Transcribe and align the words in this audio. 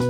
Hai, 0.00 0.08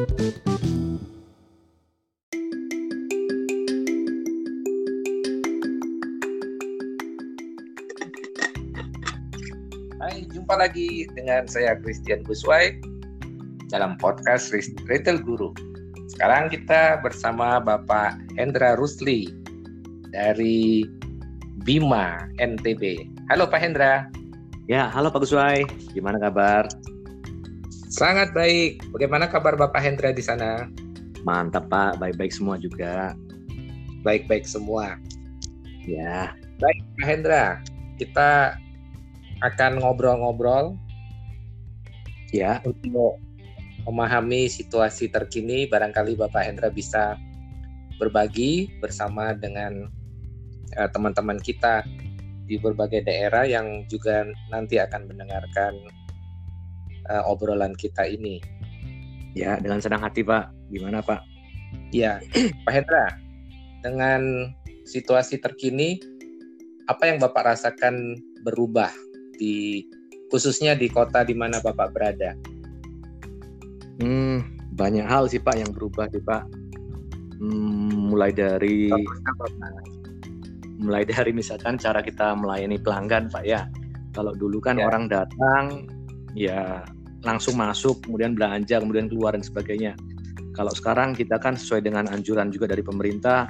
jumpa 10.30 10.54
lagi 10.62 11.10
dengan 11.18 11.50
saya 11.50 11.74
Christian 11.82 12.22
Guswai 12.22 12.78
dalam 13.74 13.98
podcast 13.98 14.54
Retail 14.86 15.18
Guru. 15.26 15.50
Sekarang 16.14 16.54
kita 16.54 17.02
bersama 17.02 17.58
Bapak 17.58 18.14
Hendra 18.38 18.78
Rusli 18.78 19.26
dari 20.14 20.86
Bima 21.66 22.30
NTB. 22.38 23.10
Halo 23.26 23.50
Pak 23.50 23.58
Hendra. 23.58 24.06
Ya, 24.70 24.86
halo 24.94 25.10
Pak 25.10 25.26
Guswai. 25.26 25.66
Gimana 25.90 26.22
kabar? 26.22 26.70
Sangat 28.00 28.32
baik. 28.32 28.80
Bagaimana 28.96 29.28
kabar 29.28 29.60
Bapak 29.60 29.84
Hendra 29.84 30.08
di 30.08 30.24
sana? 30.24 30.72
Mantap 31.20 31.68
Pak, 31.68 32.00
baik-baik 32.00 32.32
semua 32.32 32.56
juga. 32.56 33.12
Baik-baik 34.00 34.48
semua. 34.48 34.96
Ya. 35.84 36.32
Baik 36.56 36.80
Pak 36.96 37.04
Hendra, 37.04 37.44
kita 38.00 38.56
akan 39.44 39.84
ngobrol-ngobrol 39.84 40.80
ya 42.32 42.64
untuk 42.64 43.20
memahami 43.84 44.48
situasi 44.48 45.12
terkini 45.12 45.68
barangkali 45.68 46.16
Bapak 46.16 46.40
Hendra 46.40 46.72
bisa 46.72 47.20
berbagi 48.00 48.80
bersama 48.80 49.36
dengan 49.36 49.92
uh, 50.80 50.88
teman-teman 50.88 51.36
kita 51.36 51.84
di 52.48 52.56
berbagai 52.56 53.04
daerah 53.04 53.44
yang 53.44 53.84
juga 53.92 54.24
nanti 54.48 54.80
akan 54.80 55.04
mendengarkan 55.04 55.99
uh, 57.10 57.26
obrolan 57.26 57.74
kita 57.74 58.06
ini. 58.06 58.38
Ya, 59.34 59.58
dengan 59.58 59.82
senang 59.82 60.02
hati 60.02 60.22
Pak. 60.22 60.50
Gimana 60.70 61.02
Pak? 61.02 61.20
Ya, 61.90 62.22
Pak 62.66 62.72
Hendra, 62.72 63.06
dengan 63.82 64.50
situasi 64.86 65.42
terkini, 65.42 65.98
apa 66.86 67.10
yang 67.10 67.18
Bapak 67.22 67.54
rasakan 67.54 68.18
berubah 68.42 68.90
di 69.38 69.86
khususnya 70.30 70.74
di 70.78 70.86
kota 70.90 71.26
di 71.26 71.34
mana 71.34 71.58
Bapak 71.62 71.90
berada? 71.94 72.34
Hmm, 74.00 74.42
banyak 74.74 75.06
hal 75.06 75.30
sih 75.30 75.42
Pak 75.42 75.58
yang 75.58 75.70
berubah 75.70 76.10
sih 76.10 76.22
Pak. 76.22 76.42
Hmm, 77.38 78.10
mulai 78.10 78.34
dari 78.34 78.90
mulai 80.80 81.04
dari 81.04 81.30
misalkan 81.36 81.76
cara 81.76 82.00
kita 82.00 82.34
melayani 82.34 82.80
pelanggan 82.80 83.30
Pak 83.30 83.44
ya. 83.46 83.70
Kalau 84.10 84.34
dulu 84.34 84.58
kan 84.58 84.80
ya. 84.80 84.90
orang 84.90 85.06
datang 85.06 85.86
ya 86.34 86.82
langsung 87.24 87.56
masuk, 87.56 88.04
kemudian 88.04 88.32
belanja, 88.32 88.80
kemudian 88.80 89.08
keluar 89.08 89.36
dan 89.36 89.44
sebagainya. 89.44 89.92
Kalau 90.56 90.72
sekarang 90.72 91.14
kita 91.14 91.36
kan 91.38 91.54
sesuai 91.56 91.84
dengan 91.84 92.08
anjuran 92.10 92.48
juga 92.50 92.68
dari 92.68 92.82
pemerintah, 92.82 93.48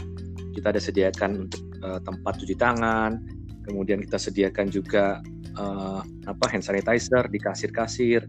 kita 0.54 0.74
ada 0.74 0.80
sediakan 0.82 1.30
untuk 1.48 1.62
uh, 1.82 1.98
tempat 2.02 2.38
cuci 2.42 2.54
tangan, 2.58 3.22
kemudian 3.64 4.02
kita 4.02 4.18
sediakan 4.18 4.66
juga 4.68 5.22
uh, 5.56 6.02
apa 6.26 6.44
hand 6.50 6.66
sanitizer 6.66 7.26
di 7.30 7.38
kasir-kasir. 7.38 8.26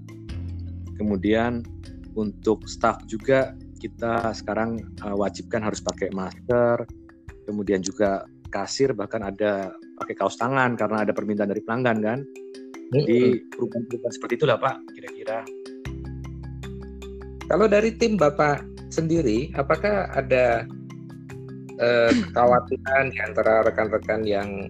Kemudian 0.96 1.66
untuk 2.14 2.70
staff 2.70 3.02
juga 3.10 3.58
kita 3.82 4.38
sekarang 4.38 4.78
uh, 5.02 5.18
wajibkan 5.18 5.66
harus 5.66 5.82
pakai 5.82 6.14
masker. 6.14 6.86
Kemudian 7.50 7.82
juga 7.82 8.24
kasir 8.54 8.94
bahkan 8.94 9.26
ada 9.26 9.74
pakai 9.98 10.14
kaos 10.14 10.38
tangan 10.38 10.78
karena 10.78 11.02
ada 11.08 11.14
permintaan 11.16 11.50
dari 11.50 11.64
pelanggan 11.66 11.98
kan. 12.00 12.20
Jadi 12.92 13.40
perubahan-perubahan 13.48 14.14
seperti 14.14 14.34
itulah 14.36 14.60
Pak 14.60 14.76
kira-kira. 14.92 15.48
Kalau 17.48 17.68
dari 17.72 17.96
tim 17.96 18.20
Bapak 18.20 18.68
sendiri, 18.92 19.52
apakah 19.56 20.12
ada 20.12 20.68
eh, 21.80 22.12
kekhawatiran 22.12 23.16
di 23.16 23.20
antara 23.24 23.64
rekan-rekan 23.64 24.28
yang 24.28 24.68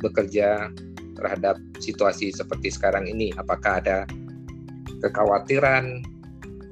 bekerja 0.00 0.72
terhadap 1.20 1.60
situasi 1.84 2.32
seperti 2.32 2.72
sekarang 2.72 3.04
ini? 3.04 3.28
Apakah 3.36 3.84
ada 3.84 4.08
kekhawatiran 5.04 6.00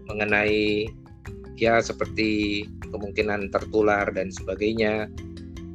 mengenai 0.09 0.89
ya 1.61 1.85
seperti 1.85 2.65
kemungkinan 2.89 3.53
tertular 3.53 4.09
dan 4.17 4.33
sebagainya 4.33 5.13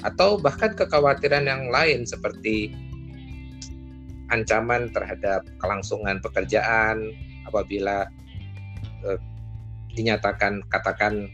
atau 0.02 0.42
bahkan 0.42 0.74
kekhawatiran 0.74 1.46
yang 1.46 1.70
lain 1.70 2.06
seperti 2.10 2.74
ancaman 4.34 4.90
terhadap 4.90 5.46
kelangsungan 5.62 6.18
pekerjaan 6.22 7.14
apabila 7.46 8.10
eh, 9.06 9.20
dinyatakan 9.94 10.66
katakan 10.70 11.30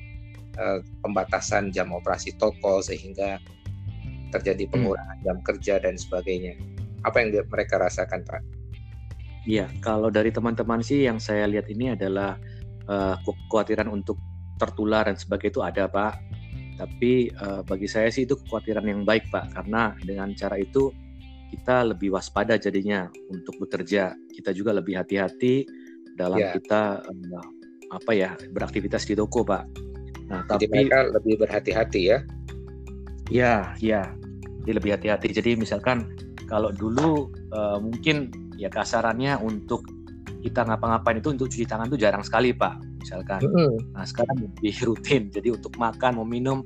eh, 0.60 0.80
pembatasan 1.02 1.72
jam 1.72 1.92
operasi 1.96 2.36
toko 2.36 2.84
sehingga 2.84 3.40
terjadi 4.32 4.66
hmm. 4.66 4.72
pengurangan 4.72 5.18
hmm. 5.20 5.26
jam 5.28 5.38
kerja 5.44 5.76
dan 5.84 5.96
sebagainya. 6.00 6.56
Apa 7.04 7.22
yang 7.22 7.34
mereka 7.50 7.82
rasakan, 7.82 8.24
Pak? 8.24 8.42
Iya, 9.50 9.68
kalau 9.82 10.14
dari 10.14 10.30
teman-teman 10.30 10.86
sih 10.86 11.10
yang 11.10 11.18
saya 11.18 11.50
lihat 11.50 11.66
ini 11.66 11.98
adalah 11.98 12.38
uh, 12.86 13.18
kekhawatiran 13.26 13.90
untuk 13.90 14.22
tertular 14.62 15.10
dan 15.10 15.18
sebagainya 15.18 15.52
itu 15.58 15.62
ada, 15.66 15.84
Pak. 15.90 16.14
Tapi 16.78 17.34
uh, 17.42 17.62
bagi 17.66 17.90
saya 17.90 18.14
sih 18.14 18.30
itu 18.30 18.38
kekhawatiran 18.38 18.86
yang 18.86 19.02
baik, 19.02 19.34
Pak, 19.34 19.58
karena 19.58 19.98
dengan 20.06 20.30
cara 20.38 20.62
itu 20.62 20.94
kita 21.52 21.84
lebih 21.92 22.16
waspada 22.16 22.56
jadinya 22.56 23.12
untuk 23.28 23.60
bekerja. 23.60 24.16
Kita 24.32 24.56
juga 24.56 24.72
lebih 24.72 24.96
hati-hati 24.96 25.68
dalam 26.16 26.40
yeah. 26.40 26.56
kita 26.56 27.04
uh, 27.04 27.46
apa 27.92 28.12
ya 28.16 28.40
beraktivitas 28.56 29.04
di 29.04 29.20
toko, 29.20 29.44
Pak. 29.44 29.64
Nah, 30.32 30.48
Jadi 30.56 30.72
tapi 30.72 30.88
mereka 30.88 31.00
lebih 31.12 31.36
berhati-hati 31.44 32.02
ya. 32.08 32.20
Ya, 33.28 33.56
ya. 33.84 34.08
Jadi 34.64 34.72
lebih 34.72 34.92
hati-hati. 34.96 35.28
Jadi 35.36 35.60
misalkan 35.60 36.16
kalau 36.48 36.72
dulu 36.72 37.28
uh, 37.52 37.80
mungkin 37.84 38.32
ya 38.56 38.72
kasarannya 38.72 39.40
untuk 39.44 39.84
kita 40.42 40.66
ngapa-ngapain 40.66 41.22
itu 41.22 41.30
untuk 41.32 41.48
cuci 41.48 41.66
tangan 41.70 41.88
itu 41.88 42.02
jarang 42.02 42.26
sekali 42.26 42.52
pak 42.52 42.82
misalkan 43.02 43.42
mm-hmm. 43.42 43.98
nah 43.98 44.06
sekarang 44.06 44.38
lebih 44.42 44.74
rutin 44.90 45.22
jadi 45.30 45.56
untuk 45.56 45.74
makan 45.78 46.22
mau 46.22 46.28
minum 46.28 46.66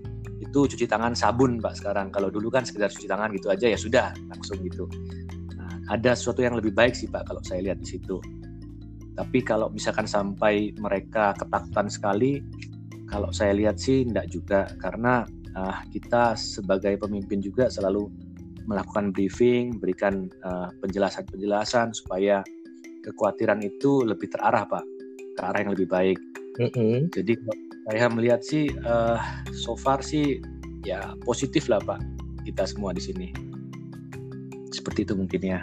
itu 0.55 0.71
cuci 0.71 0.87
tangan 0.87 1.11
sabun 1.11 1.59
pak 1.59 1.75
sekarang 1.75 2.07
kalau 2.15 2.31
dulu 2.31 2.47
kan 2.47 2.63
sekedar 2.63 2.87
cuci 2.87 3.11
tangan 3.11 3.27
gitu 3.35 3.51
aja 3.51 3.67
ya 3.67 3.75
sudah 3.75 4.15
langsung 4.31 4.63
gitu 4.63 4.87
nah, 5.59 5.91
ada 5.91 6.15
sesuatu 6.15 6.39
yang 6.39 6.55
lebih 6.55 6.71
baik 6.71 6.95
sih 6.95 7.11
pak 7.11 7.27
kalau 7.27 7.43
saya 7.43 7.59
lihat 7.59 7.83
di 7.83 7.99
situ 7.99 8.23
tapi 9.19 9.43
kalau 9.43 9.67
misalkan 9.67 10.07
sampai 10.07 10.71
mereka 10.79 11.35
ketakutan 11.35 11.91
sekali 11.91 12.39
kalau 13.11 13.35
saya 13.35 13.51
lihat 13.51 13.75
sih 13.75 14.07
tidak 14.07 14.31
juga 14.31 14.71
karena 14.79 15.27
uh, 15.59 15.83
kita 15.91 16.39
sebagai 16.39 16.95
pemimpin 17.03 17.43
juga 17.43 17.67
selalu 17.67 18.07
melakukan 18.65 19.13
briefing, 19.13 19.77
berikan 19.77 20.31
uh, 20.41 20.73
penjelasan-penjelasan 20.81 21.93
supaya 21.93 22.41
kekhawatiran 23.05 23.61
itu 23.61 24.01
lebih 24.01 24.33
terarah 24.33 24.65
pak 24.65 24.81
ke 25.37 25.41
arah 25.43 25.59
yang 25.61 25.73
lebih 25.77 25.85
baik. 25.85 26.17
Mm-hmm. 26.57 27.13
Jadi 27.13 27.33
saya 27.85 28.09
melihat 28.09 28.41
sih 28.41 28.73
uh, 28.85 29.21
so 29.53 29.77
far 29.77 30.01
sih 30.01 30.41
ya 30.85 31.13
positif 31.21 31.69
lah 31.69 31.77
pak 31.81 32.01
kita 32.45 32.65
semua 32.69 32.93
di 32.93 33.01
sini. 33.01 33.27
Seperti 34.69 35.05
itu 35.05 35.17
mungkin 35.17 35.41
ya. 35.41 35.59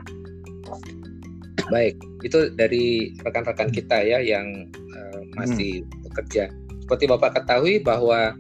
Baik, 1.71 1.95
itu 2.27 2.51
dari 2.59 3.15
rekan-rekan 3.23 3.71
kita 3.71 4.03
ya 4.03 4.19
yang 4.19 4.67
uh, 4.75 5.21
masih 5.39 5.87
hmm. 5.87 6.11
bekerja. 6.11 6.51
Seperti 6.83 7.07
Bapak 7.07 7.39
ketahui 7.39 7.81
bahwa 7.81 8.35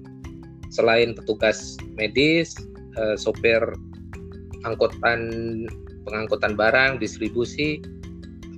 selain 0.74 1.14
petugas 1.14 1.78
medis, 1.94 2.58
uh, 2.98 3.14
sopir 3.14 3.62
angkutan 4.66 5.30
pengangkutan 6.02 6.58
barang, 6.58 6.98
distribusi, 6.98 7.78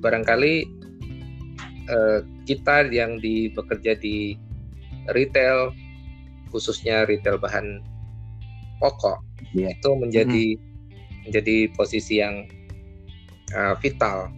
barangkali 0.00 0.64
eh, 1.88 2.20
kita 2.44 2.88
yang 2.92 3.20
di 3.20 3.48
bekerja 3.52 3.96
di 3.96 4.36
retail, 5.12 5.74
khususnya 6.48 7.04
retail 7.04 7.36
bahan 7.36 7.84
pokok, 8.80 9.20
yeah. 9.52 9.72
itu 9.74 9.90
menjadi 9.96 10.44
hmm. 10.56 10.62
menjadi 11.28 11.56
posisi 11.76 12.20
yang 12.22 12.48
uh, 13.52 13.74
vital. 13.78 14.30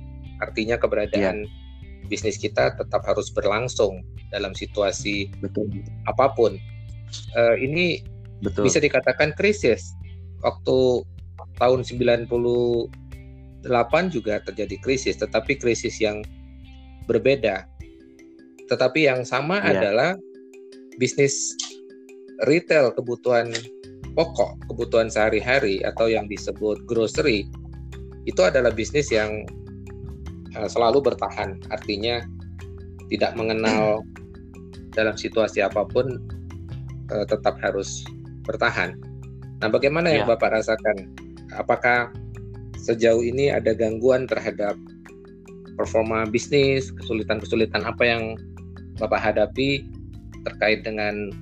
Artinya 0.43 0.77
keberadaan 0.77 1.47
yeah. 1.47 2.07
bisnis 2.11 2.37
kita 2.37 2.75
tetap 2.77 3.03
harus 3.07 3.31
berlangsung 3.33 4.03
dalam 4.35 4.53
situasi 4.53 5.31
Betul. 5.39 5.71
apa 6.11 6.35
pun. 6.35 6.59
Uh, 7.39 7.55
ini 7.59 8.03
Betul. 8.43 8.67
bisa 8.67 8.83
dikatakan 8.83 9.33
krisis. 9.35 9.95
Waktu 10.45 11.03
tahun 11.57 11.81
98 11.83 12.93
juga 14.13 14.45
terjadi 14.45 14.77
krisis, 14.85 15.17
tetapi 15.17 15.57
krisis 15.57 15.97
yang 15.99 16.21
berbeda. 17.09 17.65
Tetapi 18.69 19.07
yang 19.09 19.23
sama 19.25 19.63
yeah. 19.63 19.73
adalah 19.73 20.11
bisnis 20.97 21.57
retail 22.45 22.93
kebutuhan 22.93 23.53
pokok, 24.17 24.57
kebutuhan 24.73 25.13
sehari-hari 25.13 25.85
atau 25.85 26.09
yang 26.09 26.25
disebut 26.29 26.85
grocery 26.89 27.49
itu 28.27 28.41
adalah 28.43 28.73
bisnis 28.75 29.13
yang 29.13 29.47
uh, 30.59 30.69
selalu 30.69 31.05
bertahan. 31.05 31.61
Artinya 31.71 32.25
tidak 33.13 33.39
mengenal 33.39 34.03
dalam 34.97 35.15
situasi 35.15 35.63
apa 35.63 35.87
pun 35.87 36.19
uh, 37.13 37.25
tetap 37.29 37.61
harus 37.63 38.03
bertahan. 38.49 38.99
Nah, 39.63 39.69
bagaimana 39.71 40.11
yang 40.11 40.27
ya. 40.27 40.37
Bapak 40.37 40.53
rasakan? 40.59 41.13
Apakah 41.55 42.11
sejauh 42.77 43.23
ini 43.23 43.49
ada 43.53 43.73
gangguan 43.73 44.27
terhadap 44.27 44.75
performa 45.77 46.25
bisnis, 46.27 46.91
kesulitan-kesulitan 46.99 47.85
apa 47.85 48.03
yang 48.05 48.23
Bapak 48.97 49.21
hadapi 49.21 49.85
terkait 50.47 50.87
dengan 50.87 51.35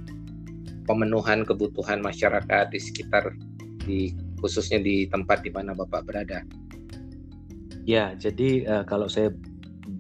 pemenuhan 0.89 1.45
kebutuhan 1.45 2.01
masyarakat 2.01 2.73
di 2.73 2.81
sekitar 2.81 3.37
di 3.85 4.17
khususnya 4.41 4.81
di 4.81 5.09
tempat 5.09 5.45
di 5.45 5.53
mana 5.53 5.77
Bapak 5.77 6.09
berada? 6.09 6.45
Ya, 7.85 8.17
jadi 8.17 8.65
uh, 8.65 8.85
kalau 8.89 9.09
saya 9.13 9.29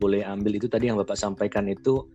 boleh 0.00 0.24
ambil 0.24 0.56
itu 0.56 0.68
tadi 0.68 0.88
yang 0.88 0.96
Bapak 0.96 1.16
sampaikan 1.20 1.68
itu 1.68 2.08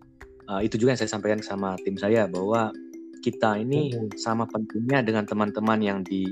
uh, 0.50 0.58
itu 0.58 0.78
juga 0.78 0.94
yang 0.94 1.00
saya 1.00 1.10
sampaikan 1.14 1.38
sama 1.42 1.78
tim 1.86 1.94
saya 1.94 2.26
bahwa 2.26 2.74
kita 3.22 3.60
ini 3.60 3.94
hmm. 3.94 4.18
sama 4.18 4.48
pentingnya 4.50 5.06
dengan 5.06 5.24
teman-teman 5.28 5.78
yang 5.78 5.98
di 6.02 6.26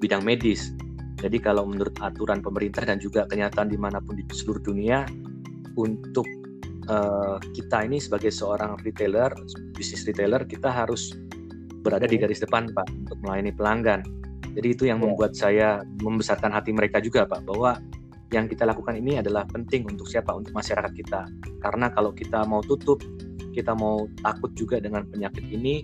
bidang 0.00 0.24
medis. 0.24 0.72
Jadi 1.18 1.42
kalau 1.42 1.66
menurut 1.66 1.98
aturan 1.98 2.38
pemerintah 2.38 2.86
dan 2.86 3.02
juga 3.02 3.26
kenyataan 3.26 3.68
di 3.68 3.74
mana 3.74 3.98
pun 3.98 4.14
di 4.14 4.22
seluruh 4.30 4.62
dunia, 4.62 5.02
untuk 5.74 6.26
uh, 6.88 7.36
kita 7.54 7.84
ini 7.84 8.00
sebagai 8.02 8.32
seorang 8.32 8.80
retailer, 8.82 9.30
bisnis 9.76 10.04
retailer, 10.08 10.42
kita 10.48 10.72
harus 10.72 11.14
berada 11.84 12.08
di 12.08 12.18
garis 12.18 12.42
depan 12.42 12.72
Pak 12.74 12.88
untuk 13.06 13.16
melayani 13.22 13.52
pelanggan. 13.54 14.00
Jadi 14.56 14.68
itu 14.74 14.84
yang 14.90 14.98
ya. 14.98 15.04
membuat 15.06 15.32
saya 15.38 15.68
membesarkan 16.02 16.50
hati 16.50 16.74
mereka 16.74 16.98
juga 16.98 17.28
Pak 17.28 17.46
bahwa 17.46 17.78
yang 18.28 18.44
kita 18.44 18.68
lakukan 18.68 18.96
ini 18.98 19.20
adalah 19.20 19.48
penting 19.48 19.88
untuk 19.88 20.04
siapa? 20.04 20.34
Untuk 20.36 20.52
masyarakat 20.52 20.92
kita. 20.92 21.28
Karena 21.64 21.88
kalau 21.88 22.12
kita 22.12 22.44
mau 22.44 22.60
tutup, 22.60 23.00
kita 23.56 23.72
mau 23.72 24.04
takut 24.20 24.52
juga 24.52 24.82
dengan 24.82 25.08
penyakit 25.08 25.44
ini, 25.48 25.80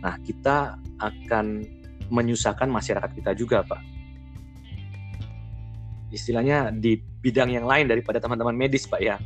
nah 0.00 0.16
kita 0.24 0.80
akan 1.00 1.64
menyusahkan 2.08 2.68
masyarakat 2.68 3.10
kita 3.12 3.36
juga, 3.36 3.64
Pak. 3.68 3.80
Istilahnya 6.14 6.72
di 6.72 6.96
bidang 6.96 7.52
yang 7.52 7.66
lain 7.68 7.90
daripada 7.90 8.16
teman-teman 8.22 8.56
medis, 8.56 8.88
Pak 8.88 9.00
ya. 9.02 9.20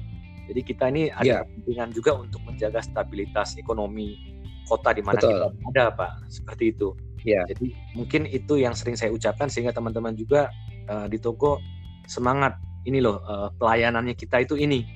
Jadi 0.48 0.60
kita 0.64 0.88
ini 0.88 1.12
ada 1.12 1.24
ya. 1.24 1.38
kepentingan 1.44 1.92
juga 1.92 2.16
untuk 2.16 2.40
menjaga 2.48 2.80
stabilitas 2.80 3.60
ekonomi 3.60 4.16
kota 4.64 4.96
di 4.96 5.04
mana 5.04 5.20
kita 5.20 5.52
ada, 5.52 5.84
Pak. 5.92 6.32
Seperti 6.32 6.72
itu. 6.72 6.96
Ya. 7.26 7.44
Jadi 7.44 7.76
mungkin 7.92 8.24
itu 8.24 8.56
yang 8.56 8.72
sering 8.72 8.96
saya 8.96 9.12
ucapkan 9.12 9.52
sehingga 9.52 9.76
teman-teman 9.76 10.16
juga 10.16 10.48
uh, 10.88 11.04
di 11.10 11.20
toko 11.20 11.60
semangat 12.08 12.56
ini 12.88 13.04
loh 13.04 13.20
uh, 13.28 13.52
pelayanannya 13.60 14.16
kita 14.16 14.40
itu 14.40 14.56
ini. 14.56 14.86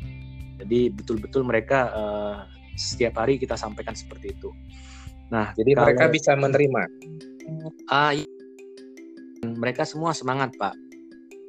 Jadi 0.63 0.89
betul-betul 0.95 1.45
mereka 1.45 1.93
uh, 1.93 2.37
setiap 2.79 3.21
hari 3.21 3.37
kita 3.37 3.59
sampaikan 3.59 3.93
seperti 3.93 4.33
itu. 4.33 4.49
Nah, 5.29 5.53
jadi 5.57 5.77
kalau, 5.77 5.85
mereka 5.89 6.05
bisa 6.13 6.33
menerima. 6.37 6.83
Ah, 7.91 8.13
uh, 8.13 8.25
mereka 9.59 9.83
semua 9.83 10.15
semangat 10.15 10.55
pak. 10.57 10.73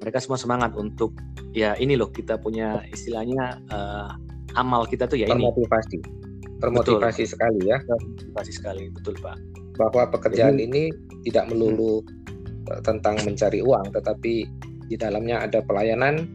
Mereka 0.04 0.20
semua 0.20 0.36
semangat 0.36 0.76
untuk 0.76 1.16
ya 1.56 1.80
ini 1.80 1.96
loh 1.96 2.12
kita 2.12 2.36
punya 2.36 2.84
istilahnya 2.92 3.64
uh, 3.72 4.12
amal 4.60 4.84
kita 4.84 5.08
tuh 5.08 5.16
ya 5.16 5.32
termotivasi. 5.32 5.98
ini. 6.04 6.10
Termotivasi. 6.60 7.24
sekali 7.24 7.72
ya. 7.72 7.80
Termotivasi 7.88 8.52
sekali, 8.52 8.92
betul 8.92 9.16
pak. 9.24 9.40
Bahwa 9.80 10.12
pekerjaan 10.12 10.60
jadi, 10.60 10.68
ini 10.68 10.84
tidak 11.24 11.48
melulu 11.52 12.04
hmm. 12.04 12.84
tentang 12.84 13.16
mencari 13.24 13.64
uang, 13.64 13.96
tetapi 13.96 14.48
di 14.92 14.96
dalamnya 15.00 15.44
ada 15.44 15.64
pelayanan 15.64 16.28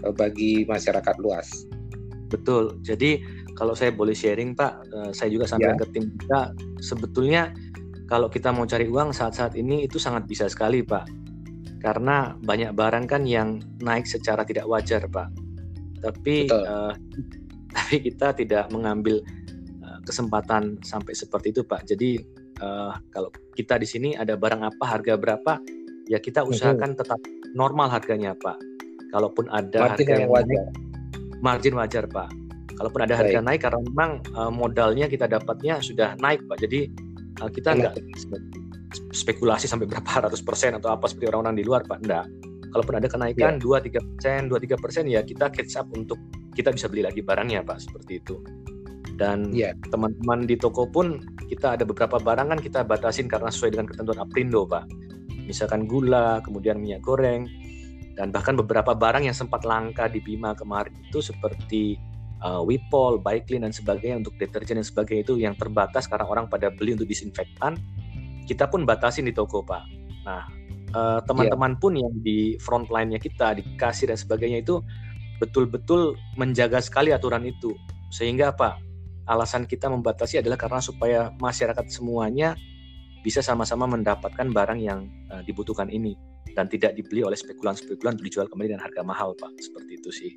eh, 0.00 0.14
bagi 0.16 0.64
masyarakat 0.64 1.16
luas. 1.20 1.68
Betul. 2.32 2.80
Jadi 2.80 3.20
kalau 3.54 3.76
saya 3.78 3.94
boleh 3.94 4.16
sharing 4.16 4.56
Pak, 4.58 4.72
eh, 4.90 5.10
saya 5.14 5.30
juga 5.30 5.46
sampaikan 5.46 5.78
ya. 5.78 5.82
ke 5.84 5.86
tim 5.94 6.04
kita, 6.18 6.40
sebetulnya 6.82 7.52
kalau 8.10 8.28
kita 8.28 8.52
mau 8.52 8.68
cari 8.68 8.84
uang 8.90 9.14
saat-saat 9.14 9.56
ini 9.56 9.86
itu 9.86 9.96
sangat 9.96 10.28
bisa 10.28 10.50
sekali 10.50 10.84
Pak. 10.84 11.23
Karena 11.84 12.32
banyak 12.40 12.72
barang 12.72 13.04
kan 13.04 13.28
yang 13.28 13.60
naik 13.84 14.08
secara 14.08 14.40
tidak 14.48 14.64
wajar 14.64 15.04
Pak. 15.04 15.28
Tapi 16.00 16.48
uh, 16.48 16.96
tapi 17.76 17.96
kita 18.00 18.32
tidak 18.32 18.72
mengambil 18.72 19.20
uh, 19.84 20.00
kesempatan 20.08 20.80
sampai 20.80 21.12
seperti 21.12 21.52
itu 21.52 21.60
Pak. 21.60 21.84
Jadi 21.84 22.16
uh, 22.64 22.96
kalau 23.12 23.28
kita 23.52 23.76
di 23.76 23.84
sini 23.84 24.08
ada 24.16 24.32
barang 24.32 24.64
apa, 24.64 24.84
harga 24.96 25.20
berapa, 25.20 25.60
ya 26.08 26.16
kita 26.16 26.40
usahakan 26.40 26.96
tetap 26.96 27.20
normal 27.52 27.92
harganya 27.92 28.32
Pak. 28.32 28.56
Kalaupun 29.12 29.52
ada 29.52 29.92
margin 29.92 30.08
harga 30.08 30.22
yang 30.24 30.32
wajar. 30.32 30.48
naik, 30.48 30.64
margin 31.44 31.74
wajar 31.76 32.04
Pak. 32.08 32.28
Kalaupun 32.74 33.00
ada 33.06 33.14
harga 33.14 33.38
Baik. 33.38 33.46
naik 33.46 33.60
karena 33.60 33.80
memang 33.86 34.10
uh, 34.34 34.50
modalnya 34.50 35.06
kita 35.06 35.28
dapatnya 35.28 35.84
sudah 35.84 36.16
naik 36.16 36.40
Pak. 36.48 36.58
Jadi 36.64 36.88
uh, 37.44 37.50
kita 37.52 37.76
enggak 37.76 37.94
spekulasi 39.12 39.66
sampai 39.66 39.86
berapa 39.90 40.06
ratus 40.28 40.40
persen 40.40 40.76
atau 40.78 40.94
apa 40.94 41.10
seperti 41.10 41.30
orang-orang 41.32 41.56
di 41.60 41.64
luar 41.66 41.82
Pak. 41.86 41.98
Enggak. 42.04 42.26
Kalaupun 42.74 42.94
ada 42.98 43.06
kenaikan 43.06 43.54
iya. 43.54 43.62
dua 43.62 43.78
tiga 43.78 44.02
persen, 44.02 44.50
dua 44.50 44.58
tiga 44.58 44.74
persen 44.74 45.06
ya 45.06 45.22
kita 45.22 45.46
catch 45.46 45.78
up 45.78 45.86
untuk 45.94 46.18
kita 46.58 46.74
bisa 46.74 46.90
beli 46.90 47.06
lagi 47.06 47.22
barangnya 47.22 47.62
Pak 47.62 47.78
seperti 47.86 48.18
itu. 48.18 48.42
Dan 49.14 49.54
yeah. 49.54 49.78
teman-teman 49.94 50.42
di 50.42 50.58
toko 50.58 50.90
pun 50.90 51.22
kita 51.46 51.78
ada 51.78 51.86
beberapa 51.86 52.18
barang 52.18 52.50
kan 52.50 52.58
kita 52.58 52.82
batasin 52.82 53.30
karena 53.30 53.46
sesuai 53.46 53.78
dengan 53.78 53.86
ketentuan 53.86 54.18
Aprindo 54.26 54.66
Pak 54.66 54.90
misalkan 55.46 55.84
gula, 55.84 56.40
kemudian 56.40 56.80
minyak 56.80 57.04
goreng, 57.04 57.46
dan 58.16 58.32
bahkan 58.32 58.56
beberapa 58.56 58.96
barang 58.96 59.28
yang 59.28 59.36
sempat 59.36 59.62
langka 59.62 60.08
di 60.08 60.18
Bima 60.24 60.56
kemarin 60.56 60.92
itu 61.04 61.20
seperti 61.20 62.00
uh, 62.40 62.64
Wipol, 62.64 63.20
Baiklin 63.20 63.62
dan 63.68 63.72
sebagainya 63.74 64.24
untuk 64.24 64.34
deterjen 64.40 64.80
dan 64.80 64.86
sebagainya 64.86 65.22
itu 65.30 65.34
yang 65.38 65.54
terbatas 65.54 66.08
karena 66.08 66.26
orang 66.26 66.48
pada 66.48 66.72
beli 66.72 66.96
untuk 66.96 67.08
disinfektan. 67.08 67.76
Kita 68.44 68.68
pun 68.68 68.84
batasin 68.84 69.28
di 69.28 69.34
toko 69.34 69.64
pak. 69.64 69.84
Nah 70.24 70.44
uh, 70.94 71.20
teman-teman 71.26 71.74
yeah. 71.74 71.80
pun 71.80 71.92
yang 71.98 72.14
di 72.22 72.56
front 72.62 72.88
line-nya 72.88 73.18
kita, 73.18 73.58
di 73.58 73.62
kasir 73.76 74.08
dan 74.08 74.16
sebagainya 74.16 74.62
itu 74.62 74.80
betul-betul 75.42 76.14
menjaga 76.38 76.78
sekali 76.78 77.10
aturan 77.10 77.44
itu. 77.44 77.74
Sehingga 78.14 78.54
apa? 78.54 78.78
Alasan 79.26 79.66
kita 79.66 79.90
membatasi 79.90 80.40
adalah 80.40 80.60
karena 80.60 80.80
supaya 80.84 81.32
masyarakat 81.40 81.88
semuanya 81.90 82.54
bisa 83.24 83.40
sama-sama 83.40 83.88
mendapatkan 83.88 84.52
barang 84.52 84.80
yang 84.80 85.08
uh, 85.32 85.40
dibutuhkan 85.42 85.88
ini 85.88 86.14
dan 86.54 86.70
tidak 86.70 86.94
dibeli 86.94 87.24
oleh 87.24 87.34
spekulan-spekulan 87.34 88.14
dijual 88.20 88.46
kembali 88.46 88.76
dengan 88.76 88.84
harga 88.84 89.02
mahal, 89.02 89.34
Pak. 89.34 89.58
Seperti 89.58 89.92
itu 89.98 90.10
sih. 90.12 90.32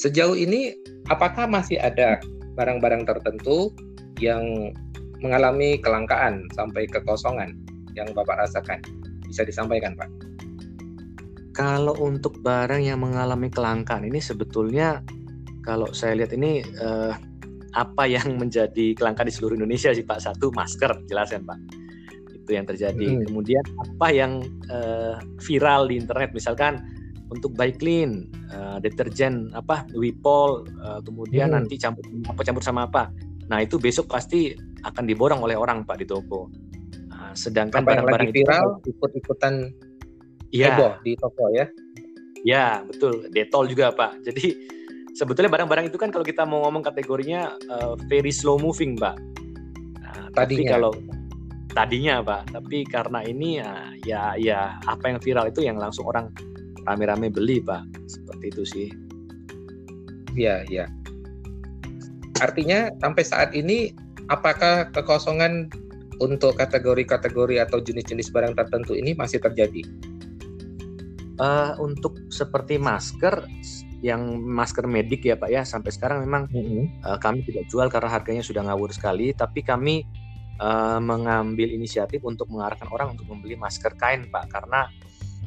Sejauh 0.00 0.34
ini, 0.34 0.72
apakah 1.12 1.44
masih 1.44 1.76
ada 1.76 2.18
barang-barang 2.56 3.04
tertentu 3.04 3.70
yang 4.16 4.72
mengalami 5.20 5.80
kelangkaan 5.80 6.48
sampai 6.56 6.88
kekosongan 6.88 7.56
yang 7.94 8.08
Bapak 8.12 8.40
rasakan? 8.40 8.80
Bisa 9.28 9.46
disampaikan, 9.46 9.94
Pak? 9.94 10.10
Kalau 11.54 11.94
untuk 12.00 12.40
barang 12.40 12.80
yang 12.80 13.02
mengalami 13.02 13.52
kelangkaan 13.52 14.06
ini 14.06 14.18
sebetulnya 14.18 15.04
kalau 15.60 15.92
saya 15.92 16.16
lihat 16.16 16.32
ini 16.32 16.64
uh, 16.80 17.12
apa 17.74 18.06
yang 18.08 18.38
menjadi 18.40 18.96
kelangkaan 18.98 19.30
di 19.30 19.34
seluruh 19.34 19.54
Indonesia 19.54 19.94
sih 19.94 20.02
Pak 20.02 20.18
satu 20.18 20.50
masker 20.50 21.06
jelas 21.06 21.30
kan 21.30 21.46
Pak 21.46 21.58
itu 22.34 22.50
yang 22.56 22.66
terjadi 22.66 23.06
hmm. 23.06 23.30
kemudian 23.30 23.62
apa 23.78 24.08
yang 24.10 24.42
uh, 24.72 25.22
viral 25.38 25.86
di 25.86 26.00
internet 26.02 26.34
misalkan 26.34 26.82
untuk 27.30 27.54
baik 27.54 27.78
clean 27.78 28.26
uh, 28.50 28.82
deterjen 28.82 29.54
apa 29.54 29.86
Wipol 29.94 30.66
uh, 30.82 30.98
kemudian 31.06 31.54
hmm. 31.54 31.56
nanti 31.62 31.78
campur 31.78 32.02
apa 32.26 32.40
campur 32.42 32.64
sama 32.64 32.90
apa 32.90 33.14
nah 33.46 33.62
itu 33.62 33.78
besok 33.78 34.10
pasti 34.10 34.58
akan 34.86 35.04
diborong 35.04 35.40
oleh 35.44 35.56
orang 35.56 35.84
Pak 35.84 36.00
di 36.00 36.06
toko 36.08 36.48
nah, 37.10 37.32
sedangkan 37.36 37.84
barang-barang 37.84 38.30
viral 38.32 38.80
ikut-ikutan 38.84 39.72
ya. 40.52 40.72
heboh 40.72 40.92
di 41.04 41.12
toko 41.16 41.50
ya 41.52 41.66
ya 42.44 42.80
betul 42.84 43.28
detol 43.32 43.68
juga 43.68 43.92
Pak 43.92 44.24
jadi 44.24 44.56
sebetulnya 45.14 45.50
barang-barang 45.50 45.90
itu 45.90 45.98
kan 45.98 46.08
kalau 46.08 46.24
kita 46.24 46.46
mau 46.46 46.66
ngomong 46.66 46.80
kategorinya 46.80 47.52
uh, 47.70 47.94
very 48.08 48.30
slow 48.30 48.56
moving, 48.56 48.96
Pak. 48.96 49.16
Nah, 50.00 50.32
tadinya. 50.34 50.56
Tapi 50.56 50.72
kalau 50.72 50.92
tadinya, 51.70 52.14
Pak, 52.22 52.42
tapi 52.54 52.78
karena 52.86 53.20
ini 53.26 53.60
ya, 53.60 53.72
ya 54.02 54.22
ya 54.38 54.60
apa 54.86 55.10
yang 55.10 55.18
viral 55.22 55.50
itu 55.50 55.60
yang 55.66 55.78
langsung 55.78 56.06
orang 56.06 56.30
rame-rame 56.86 57.30
beli, 57.30 57.60
Pak. 57.62 57.84
Seperti 58.06 58.44
itu 58.50 58.62
sih. 58.64 58.88
Iya, 60.38 60.64
iya. 60.70 60.86
Artinya 62.40 62.88
sampai 63.04 63.24
saat 63.26 63.50
ini 63.52 63.92
apakah 64.30 64.88
kekosongan 64.94 65.68
untuk 66.22 66.56
kategori-kategori 66.56 67.56
atau 67.58 67.82
jenis-jenis 67.82 68.30
barang 68.30 68.54
tertentu 68.54 68.94
ini 68.94 69.12
masih 69.18 69.42
terjadi? 69.42 69.82
Uh, 71.40 71.72
untuk 71.80 72.20
seperti 72.28 72.76
masker 72.76 73.48
yang 74.04 74.40
masker 74.44 74.84
medik 74.84 75.24
ya 75.24 75.36
Pak 75.36 75.48
ya 75.48 75.64
sampai 75.64 75.88
sekarang 75.92 76.24
memang 76.24 76.48
mm-hmm. 76.52 77.04
uh, 77.04 77.16
kami 77.16 77.44
tidak 77.48 77.64
jual 77.68 77.88
karena 77.88 78.12
harganya 78.12 78.44
sudah 78.44 78.60
ngawur 78.64 78.92
sekali 78.92 79.32
tapi 79.32 79.64
kami 79.64 80.04
uh, 80.60 81.00
mengambil 81.00 81.68
inisiatif 81.68 82.20
untuk 82.24 82.48
mengarahkan 82.52 82.88
orang 82.92 83.16
untuk 83.16 83.28
membeli 83.28 83.56
masker 83.56 83.96
kain 83.96 84.28
Pak 84.28 84.52
karena 84.52 84.88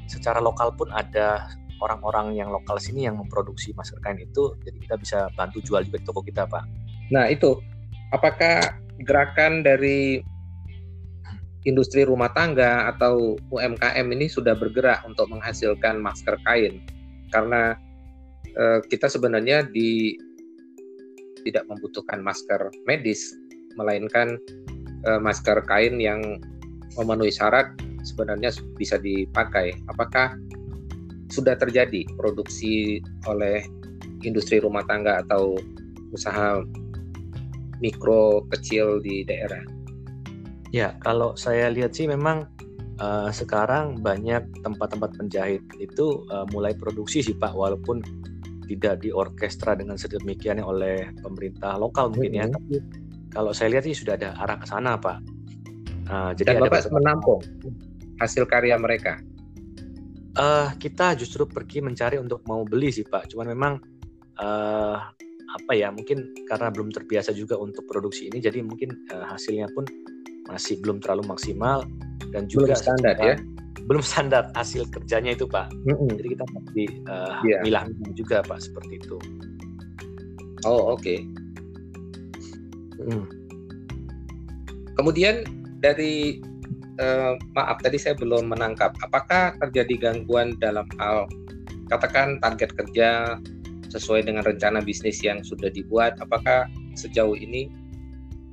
secara 0.09 0.41
lokal 0.41 0.73
pun 0.73 0.89
ada 0.93 1.45
orang-orang 1.77 2.37
yang 2.37 2.49
lokal 2.49 2.81
sini 2.81 3.05
yang 3.05 3.17
memproduksi 3.17 3.73
masker 3.77 4.01
kain 4.01 4.17
itu 4.17 4.57
jadi 4.65 4.77
kita 4.81 4.95
bisa 4.97 5.17
bantu 5.37 5.61
jual 5.61 5.85
juga 5.85 5.97
di 6.01 6.05
toko 6.05 6.25
kita 6.25 6.49
Pak. 6.49 6.63
Nah 7.13 7.29
itu 7.29 7.57
apakah 8.13 8.77
gerakan 9.03 9.65
dari 9.65 10.21
industri 11.65 12.05
rumah 12.05 12.29
tangga 12.37 12.93
atau 12.93 13.35
UMKM 13.49 14.07
ini 14.13 14.29
sudah 14.29 14.53
bergerak 14.53 15.01
untuk 15.03 15.27
menghasilkan 15.33 15.97
masker 15.99 16.37
kain? 16.45 16.85
Karena 17.33 17.73
eh, 18.53 18.79
kita 18.85 19.09
sebenarnya 19.09 19.65
di 19.65 20.13
tidak 21.43 21.67
membutuhkan 21.67 22.23
masker 22.23 22.71
medis 22.87 23.33
melainkan 23.75 24.37
eh, 25.03 25.19
masker 25.19 25.65
kain 25.65 25.97
yang 25.97 26.39
memenuhi 26.95 27.33
syarat 27.33 27.73
sebenarnya 28.05 28.53
bisa 28.77 29.01
dipakai. 29.01 29.73
Apakah 29.89 30.37
sudah 31.33 31.57
terjadi 31.57 32.05
produksi 32.13 33.01
oleh 33.25 33.65
industri 34.21 34.61
rumah 34.61 34.85
tangga 34.85 35.25
atau 35.25 35.57
usaha 36.13 36.61
mikro 37.83 38.47
kecil 38.47 39.03
di 39.03 39.27
daerah 39.27 39.83
Ya, 40.73 40.97
kalau 41.05 41.37
saya 41.37 41.69
lihat 41.69 41.93
sih 41.93 42.09
memang 42.09 42.49
uh, 42.97 43.29
sekarang 43.29 44.01
banyak 44.01 44.41
tempat-tempat 44.65 45.13
penjahit 45.21 45.61
itu 45.77 46.25
uh, 46.33 46.49
mulai 46.49 46.73
produksi 46.73 47.21
sih 47.21 47.37
Pak, 47.37 47.53
walaupun 47.53 48.01
tidak 48.65 49.05
diorkestra 49.05 49.77
dengan 49.77 50.01
sedemikian 50.01 50.57
oleh 50.65 51.13
pemerintah 51.21 51.77
lokal 51.77 52.09
mungkin 52.09 52.33
ya. 52.33 52.45
Tapi 52.49 52.81
kalau 53.29 53.53
saya 53.53 53.77
lihat 53.77 53.85
sih 53.85 53.93
sudah 53.93 54.17
ada 54.17 54.33
arah 54.41 54.57
ke 54.57 54.65
sana 54.65 54.97
Pak. 54.97 55.17
Uh, 56.09 56.31
jadi 56.33 56.57
Dan 56.57 56.65
Bapak 56.65 56.89
menampung 56.89 57.45
hasil 58.17 58.49
karya 58.49 58.73
mereka. 58.81 59.21
Uh, 60.33 60.73
kita 60.81 61.13
justru 61.13 61.45
pergi 61.45 61.85
mencari 61.85 62.17
untuk 62.17 62.41
mau 62.49 62.65
beli 62.65 62.89
sih 62.89 63.05
Pak. 63.05 63.29
Cuman 63.29 63.45
memang 63.53 63.73
uh, 64.41 64.97
apa 65.53 65.71
ya 65.77 65.93
mungkin 65.93 66.33
karena 66.49 66.73
belum 66.73 66.89
terbiasa 66.89 67.29
juga 67.37 67.53
untuk 67.61 67.85
produksi 67.85 68.29
ini, 68.29 68.41
jadi 68.41 68.65
mungkin 68.65 68.89
uh, 69.13 69.25
hasilnya 69.29 69.69
pun 69.77 69.85
masih 70.49 70.81
belum 70.81 70.99
terlalu 70.99 71.29
maksimal 71.29 71.85
dan 72.33 72.49
juga 72.49 72.73
belum 72.73 72.81
standar 72.81 73.15
ya 73.21 73.35
belum 73.83 74.03
standar 74.03 74.47
hasil 74.55 74.87
kerjanya 74.91 75.35
itu 75.35 75.43
pak 75.47 75.67
mm-hmm. 75.83 76.15
jadi 76.19 76.27
kita 76.37 76.45
masih 76.55 76.87
uh, 77.11 77.39
yeah. 77.43 77.61
milah 77.63 77.83
juga 78.15 78.39
pak 78.43 78.63
seperti 78.63 78.99
itu 78.99 79.17
oh 80.63 80.95
oke 80.95 81.03
okay. 81.03 81.19
mm. 83.03 83.25
kemudian 84.95 85.43
dari 85.83 86.39
uh, 87.03 87.35
maaf 87.55 87.83
tadi 87.83 87.99
saya 87.99 88.15
belum 88.15 88.47
menangkap 88.55 88.95
apakah 89.03 89.55
terjadi 89.59 90.11
gangguan 90.11 90.55
dalam 90.63 90.87
hal 90.95 91.27
katakan 91.91 92.39
target 92.39 92.71
kerja 92.79 93.35
sesuai 93.93 94.25
dengan 94.25 94.41
rencana 94.41 94.81
bisnis 94.81 95.21
yang 95.21 95.45
sudah 95.45 95.69
dibuat 95.69 96.17
apakah 96.17 96.65
sejauh 96.97 97.37
ini 97.37 97.69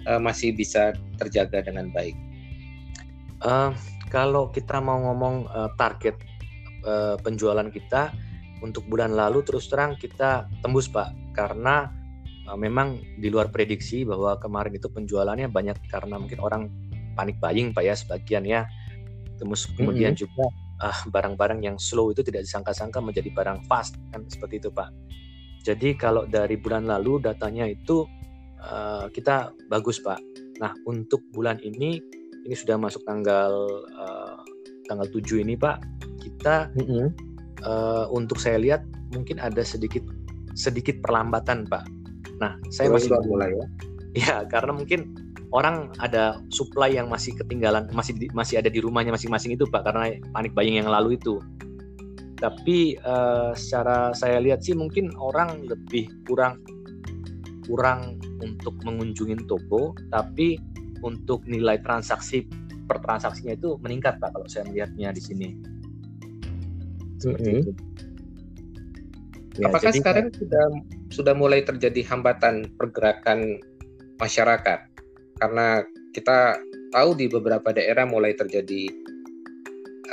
uh, 0.05 0.21
masih 0.21 0.53
bisa 0.53 0.93
terjaga 1.17 1.65
dengan 1.65 1.89
baik? 1.97 2.13
Uh, 3.41 3.73
kalau 4.13 4.53
kita 4.53 4.77
mau 4.85 5.01
ngomong 5.01 5.49
uh, 5.49 5.73
target 5.81 6.21
uh, 6.85 7.17
penjualan 7.25 7.65
kita 7.73 8.13
untuk 8.61 8.85
bulan 8.93 9.17
lalu 9.17 9.41
terus 9.41 9.73
terang 9.73 9.97
kita 9.97 10.45
tembus 10.61 10.93
pak 10.93 11.09
karena 11.33 11.89
uh, 12.45 12.59
memang 12.61 13.01
di 13.17 13.33
luar 13.33 13.49
prediksi 13.49 14.05
bahwa 14.05 14.37
kemarin 14.37 14.77
itu 14.77 14.93
penjualannya 14.93 15.49
banyak 15.49 15.81
karena 15.89 16.21
mungkin 16.21 16.37
orang 16.45 16.69
panik 17.17 17.41
buying 17.41 17.73
pak 17.73 17.89
ya 17.89 17.95
sebagian 17.97 18.45
ya 18.45 18.69
terus 19.41 19.65
kemudian 19.73 20.13
mm 20.13 20.21
-hmm. 20.21 20.25
juga 20.29 20.45
barang-barang 21.09 21.61
uh, 21.61 21.67
yang 21.73 21.77
slow 21.81 22.13
itu 22.13 22.21
tidak 22.21 22.45
disangka-sangka 22.45 23.01
menjadi 23.01 23.33
barang 23.33 23.65
fast 23.65 23.97
kan 24.13 24.29
seperti 24.29 24.61
itu 24.61 24.69
pak 24.69 24.93
jadi 25.61 25.93
kalau 25.97 26.25
dari 26.25 26.57
bulan 26.57 26.89
lalu 26.89 27.21
datanya 27.21 27.69
itu 27.69 28.09
uh, 28.65 29.13
kita 29.13 29.53
bagus 29.69 30.01
pak. 30.01 30.21
Nah 30.61 30.73
untuk 30.89 31.21
bulan 31.37 31.61
ini 31.61 32.01
ini 32.49 32.55
sudah 32.57 32.81
masuk 32.81 33.05
tanggal 33.05 33.53
uh, 33.93 34.41
tanggal 34.89 35.07
7 35.13 35.45
ini 35.45 35.55
pak 35.61 35.85
kita 36.25 36.73
mm 36.73 36.85
-hmm. 36.85 37.07
uh, 37.65 38.05
untuk 38.13 38.41
saya 38.41 38.57
lihat 38.57 38.85
mungkin 39.13 39.37
ada 39.37 39.61
sedikit 39.61 40.05
sedikit 40.57 40.97
perlambatan 41.05 41.69
pak. 41.69 41.85
Nah 42.41 42.57
saya 42.73 42.89
masih 42.93 43.13
mulai 43.29 43.53
ya. 43.53 43.67
Ya 44.11 44.37
karena 44.51 44.75
mungkin 44.75 45.15
orang 45.55 45.95
ada 46.03 46.43
supply 46.51 46.95
yang 46.95 47.07
masih 47.07 47.35
ketinggalan 47.39 47.87
masih 47.95 48.15
masih 48.35 48.59
ada 48.59 48.67
di 48.67 48.83
rumahnya 48.83 49.15
masing-masing 49.15 49.55
itu 49.55 49.67
pak 49.71 49.87
karena 49.87 50.19
panik 50.35 50.51
buying 50.51 50.83
yang 50.83 50.91
lalu 50.91 51.15
itu 51.15 51.39
tapi 52.41 52.97
uh, 53.05 53.53
secara 53.53 54.17
saya 54.17 54.41
lihat 54.41 54.65
sih 54.65 54.73
mungkin 54.73 55.13
orang 55.21 55.69
lebih 55.69 56.09
kurang 56.25 56.59
kurang 57.69 58.19
untuk 58.43 58.75
mengunjungi 58.83 59.47
toko, 59.47 59.95
tapi 60.11 60.59
untuk 61.05 61.45
nilai 61.47 61.79
transaksi 61.85 62.43
per 62.91 62.99
transaksinya 63.05 63.55
itu 63.55 63.79
meningkat 63.79 64.19
pak 64.19 64.35
kalau 64.35 64.49
saya 64.51 64.67
melihatnya 64.67 65.15
di 65.15 65.23
sini. 65.23 65.49
Seperti 67.23 67.47
mm 67.47 67.55
-hmm. 67.55 67.63
itu. 67.63 67.73
Ya, 69.61 69.67
Apakah 69.69 69.93
jadi, 69.93 69.99
sekarang 70.01 70.27
sudah 70.35 70.65
sudah 71.13 71.35
mulai 71.37 71.61
terjadi 71.63 72.01
hambatan 72.11 72.73
pergerakan 72.75 73.61
masyarakat? 74.19 74.89
Karena 75.39 75.85
kita 76.11 76.59
tahu 76.91 77.15
di 77.15 77.31
beberapa 77.31 77.71
daerah 77.71 78.09
mulai 78.09 78.35
terjadi 78.35 78.91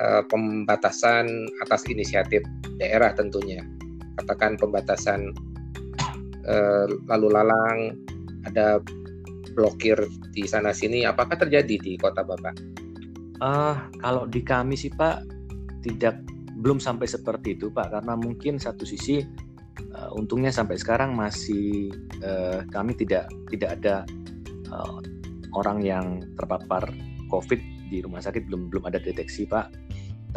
uh, 0.02 0.24
pembatasan 0.30 1.50
atas 1.62 1.86
inisiatif 1.90 2.42
daerah 2.78 3.14
tentunya. 3.14 3.62
Katakan 4.18 4.58
pembatasan 4.58 5.34
uh, 6.48 6.86
lalu 7.06 7.28
lalang 7.30 7.80
ada 8.46 8.82
blokir 9.58 9.98
di 10.34 10.46
sana 10.46 10.74
sini. 10.74 11.04
Apakah 11.04 11.38
terjadi 11.38 11.76
di 11.82 11.98
kota 11.98 12.22
Bapak? 12.22 12.56
Uh, 13.42 13.78
kalau 14.02 14.26
di 14.26 14.42
kami 14.42 14.74
sih 14.74 14.90
Pak 14.90 15.26
tidak 15.86 16.22
belum 16.58 16.82
sampai 16.82 17.06
seperti 17.06 17.54
itu 17.54 17.70
Pak 17.70 17.94
karena 17.94 18.18
mungkin 18.18 18.58
satu 18.58 18.82
sisi 18.82 19.22
uh, 19.94 20.10
untungnya 20.18 20.50
sampai 20.50 20.78
sekarang 20.82 21.14
masih 21.14 21.94
uh, 22.26 22.66
kami 22.74 22.98
tidak 22.98 23.30
tidak 23.54 23.78
ada 23.78 23.96
uh, 24.74 24.98
orang 25.54 25.86
yang 25.86 26.26
terpapar 26.34 26.90
COVID 27.30 27.62
di 27.94 28.04
rumah 28.04 28.20
sakit 28.20 28.50
belum 28.50 28.74
belum 28.74 28.84
ada 28.90 29.00
deteksi 29.00 29.46
Pak. 29.46 29.87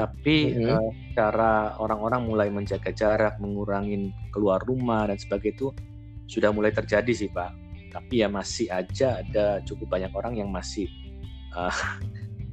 Tapi 0.01 0.57
mm 0.57 0.65
-hmm. 0.65 0.73
uh, 0.73 0.93
cara 1.13 1.77
orang-orang 1.77 2.25
mulai 2.25 2.49
menjaga 2.49 2.89
jarak, 2.89 3.37
mengurangi 3.37 4.09
keluar 4.33 4.65
rumah 4.65 5.05
dan 5.13 5.21
sebagainya 5.21 5.61
itu 5.61 5.69
sudah 6.31 6.49
mulai 6.55 6.73
terjadi 6.73 7.13
sih 7.13 7.29
Pak 7.29 7.71
tapi 7.91 8.23
ya 8.23 8.31
masih 8.31 8.71
aja 8.71 9.21
ada 9.21 9.59
cukup 9.67 9.99
banyak 9.99 10.15
orang 10.15 10.39
yang 10.39 10.49
masih 10.49 10.87
uh, 11.53 11.75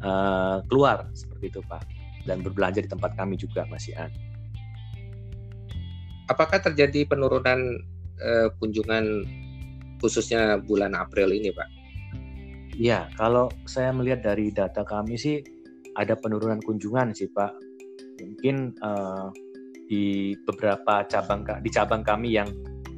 uh, 0.02 0.58
keluar 0.70 1.06
seperti 1.14 1.54
itu 1.54 1.62
Pak 1.70 1.86
dan 2.26 2.42
berbelanja 2.44 2.84
di 2.84 2.90
tempat 2.92 3.16
kami 3.16 3.40
juga 3.40 3.64
masih 3.72 3.96
ada. 3.96 4.20
Apakah 6.28 6.60
terjadi 6.60 7.08
penurunan 7.08 7.80
uh, 8.20 8.52
kunjungan 8.60 9.24
khususnya 10.04 10.60
bulan 10.60 10.92
April 10.92 11.32
ini 11.32 11.56
Pak? 11.56 11.70
Ya, 12.78 13.10
kalau 13.16 13.50
saya 13.66 13.90
melihat 13.96 14.22
dari 14.28 14.52
data 14.52 14.84
kami 14.84 15.16
sih 15.18 15.42
ada 15.98 16.14
penurunan 16.14 16.62
kunjungan 16.62 17.12
sih 17.18 17.28
Pak. 17.34 17.52
Mungkin 18.22 18.78
uh, 18.86 19.34
di 19.90 20.36
beberapa 20.46 21.04
cabang 21.10 21.42
di 21.64 21.70
cabang 21.74 22.06
kami 22.06 22.38
yang 22.38 22.50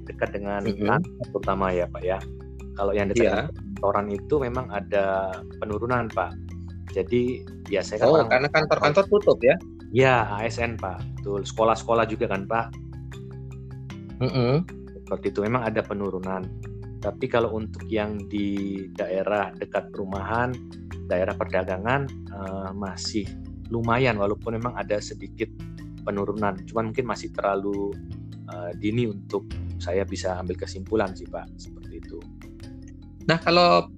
dekat 0.09 0.35
dengan 0.35 0.65
mm 0.65 0.75
-hmm. 0.75 0.99
terutama 1.31 1.71
ya 1.71 1.87
Pak 1.87 2.03
ya. 2.03 2.19
Kalau 2.75 2.91
yang 2.95 3.11
dekat 3.11 3.27
yeah. 3.27 3.47
kantoran 3.51 4.07
itu 4.11 4.35
memang 4.39 4.67
ada 4.71 5.39
penurunan 5.63 6.11
Pak. 6.11 6.35
Jadi 6.89 7.45
biasanya 7.69 8.01
kan 8.01 8.09
oh, 8.09 8.25
karena 8.25 8.49
kantor-kantor 8.49 9.05
tutup 9.07 9.39
ya? 9.45 9.55
Ya 9.89 10.25
ASN 10.41 10.77
Pak, 10.77 11.01
betul. 11.21 11.45
Sekolah-sekolah 11.45 12.05
juga 12.09 12.29
kan 12.29 12.49
Pak. 12.49 12.67
Mm 14.19 14.31
-hmm. 14.31 14.53
Seperti 15.05 15.25
itu 15.31 15.39
memang 15.45 15.65
ada 15.65 15.81
penurunan. 15.85 16.45
Tapi 16.99 17.31
kalau 17.31 17.55
untuk 17.55 17.87
yang 17.87 18.19
di 18.27 18.83
daerah 18.91 19.55
dekat 19.55 19.87
perumahan, 19.95 20.51
daerah 21.09 21.33
perdagangan 21.33 22.05
uh, 22.29 22.71
masih 22.77 23.25
lumayan 23.73 24.21
walaupun 24.21 24.61
memang 24.61 24.77
ada 24.77 25.01
sedikit 25.01 25.49
penurunan. 26.05 26.61
Cuman 26.69 26.93
mungkin 26.93 27.09
masih 27.09 27.33
terlalu 27.33 27.93
uh, 28.53 28.71
dini 28.77 29.09
untuk 29.09 29.49
saya 29.81 30.05
bisa 30.05 30.37
ambil 30.37 30.55
kesimpulan 30.61 31.11
sih 31.17 31.25
Pak 31.25 31.49
seperti 31.57 31.99
itu. 31.99 32.19
Nah 33.25 33.41
kalau 33.41 33.89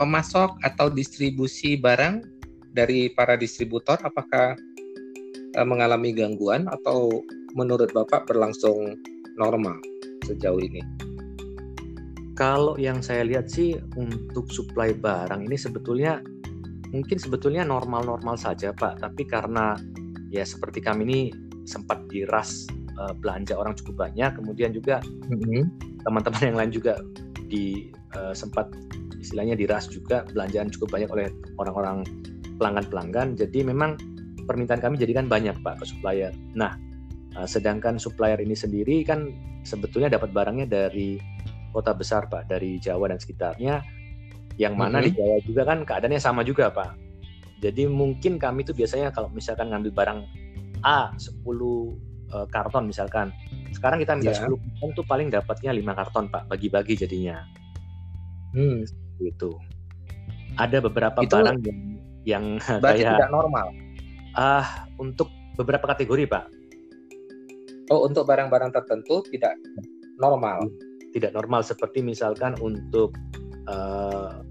pemasok 0.00 0.58
atau 0.64 0.90
distribusi 0.90 1.76
barang 1.78 2.24
dari 2.74 3.12
para 3.12 3.38
distributor 3.38 4.00
apakah 4.02 4.56
uh, 5.54 5.66
mengalami 5.66 6.16
gangguan 6.16 6.66
atau 6.66 7.22
menurut 7.54 7.92
Bapak 7.92 8.26
berlangsung 8.26 8.98
normal 9.36 9.78
sejauh 10.26 10.58
ini? 10.58 10.82
Kalau 12.34 12.74
yang 12.74 12.98
saya 12.98 13.22
lihat 13.22 13.46
sih 13.46 13.78
untuk 13.94 14.50
suplai 14.50 14.90
barang 14.90 15.46
ini 15.46 15.54
sebetulnya 15.54 16.18
mungkin 16.90 17.18
sebetulnya 17.18 17.62
normal-normal 17.62 18.34
saja 18.38 18.74
Pak, 18.74 19.02
tapi 19.02 19.22
karena 19.26 19.78
ya 20.34 20.42
seperti 20.42 20.82
kami 20.82 21.06
ini 21.06 21.20
sempat 21.62 22.06
diras 22.10 22.66
uh, 22.98 23.14
belanja 23.14 23.54
orang 23.54 23.78
cukup 23.78 24.10
banyak 24.10 24.34
kemudian 24.34 24.74
juga 24.74 24.98
mm-hmm. 25.02 25.62
teman-teman 26.02 26.42
yang 26.42 26.58
lain 26.58 26.72
juga 26.74 26.98
di 27.46 27.94
uh, 28.18 28.34
sempat 28.34 28.70
istilahnya 29.22 29.56
diras 29.56 29.88
juga 29.88 30.26
belanjaan 30.28 30.68
cukup 30.68 30.92
banyak 31.00 31.10
oleh 31.14 31.26
orang-orang 31.56 32.04
pelanggan-pelanggan. 32.60 33.38
Jadi 33.38 33.64
memang 33.64 33.96
permintaan 34.44 34.82
kami 34.84 35.00
jadikan 35.00 35.26
banyak 35.26 35.56
Pak 35.64 35.80
ke 35.80 35.84
supplier. 35.88 36.34
Nah, 36.52 36.76
uh, 37.38 37.48
sedangkan 37.48 37.96
supplier 37.96 38.36
ini 38.42 38.52
sendiri 38.52 39.00
kan 39.06 39.32
sebetulnya 39.64 40.12
dapat 40.12 40.30
barangnya 40.36 40.68
dari 40.68 41.16
kota 41.74 41.90
besar 41.90 42.30
Pak, 42.30 42.46
dari 42.46 42.78
Jawa 42.78 43.10
dan 43.10 43.18
sekitarnya. 43.18 43.82
Yang 44.54 44.74
mana 44.78 45.02
mm 45.02 45.02
-hmm. 45.02 45.06
di 45.10 45.18
Jawa 45.18 45.36
juga 45.42 45.62
kan 45.66 45.78
keadaannya 45.82 46.22
sama 46.22 46.46
juga 46.46 46.70
Pak. 46.70 46.94
Jadi 47.58 47.90
mungkin 47.90 48.38
kami 48.38 48.62
itu 48.62 48.70
biasanya 48.70 49.10
kalau 49.10 49.26
misalkan 49.34 49.74
ngambil 49.74 49.90
barang 49.90 50.20
A 50.86 51.10
10 51.18 51.42
uh, 51.48 52.46
karton 52.52 52.86
misalkan. 52.86 53.34
Sekarang 53.74 53.98
kita 53.98 54.14
minta 54.14 54.30
yeah. 54.30 54.46
10 54.46 54.54
karton 54.54 54.90
tuh 54.94 55.04
paling 55.08 55.28
dapatnya 55.34 55.74
5 55.74 55.98
karton 55.98 56.24
Pak, 56.30 56.42
bagi-bagi 56.46 56.94
jadinya. 56.94 57.42
Hmm, 58.54 58.86
gitu. 59.18 59.58
Ada 60.54 60.78
beberapa 60.78 61.18
itu 61.26 61.34
barang 61.34 61.58
yang 61.66 61.80
yang 62.22 62.44
kayak 62.84 63.18
tidak 63.18 63.30
normal. 63.34 63.74
Ah, 64.34 64.62
uh, 64.62 64.66
untuk 65.02 65.30
beberapa 65.58 65.90
kategori, 65.90 66.30
Pak. 66.30 66.46
Oh, 67.92 68.06
untuk 68.06 68.24
barang-barang 68.24 68.72
tertentu 68.72 69.20
tidak 69.28 69.54
normal. 70.18 70.64
Tidak 71.14 71.30
normal 71.30 71.62
seperti 71.62 72.02
misalkan 72.02 72.58
untuk 72.58 73.14
uh, 73.70 74.42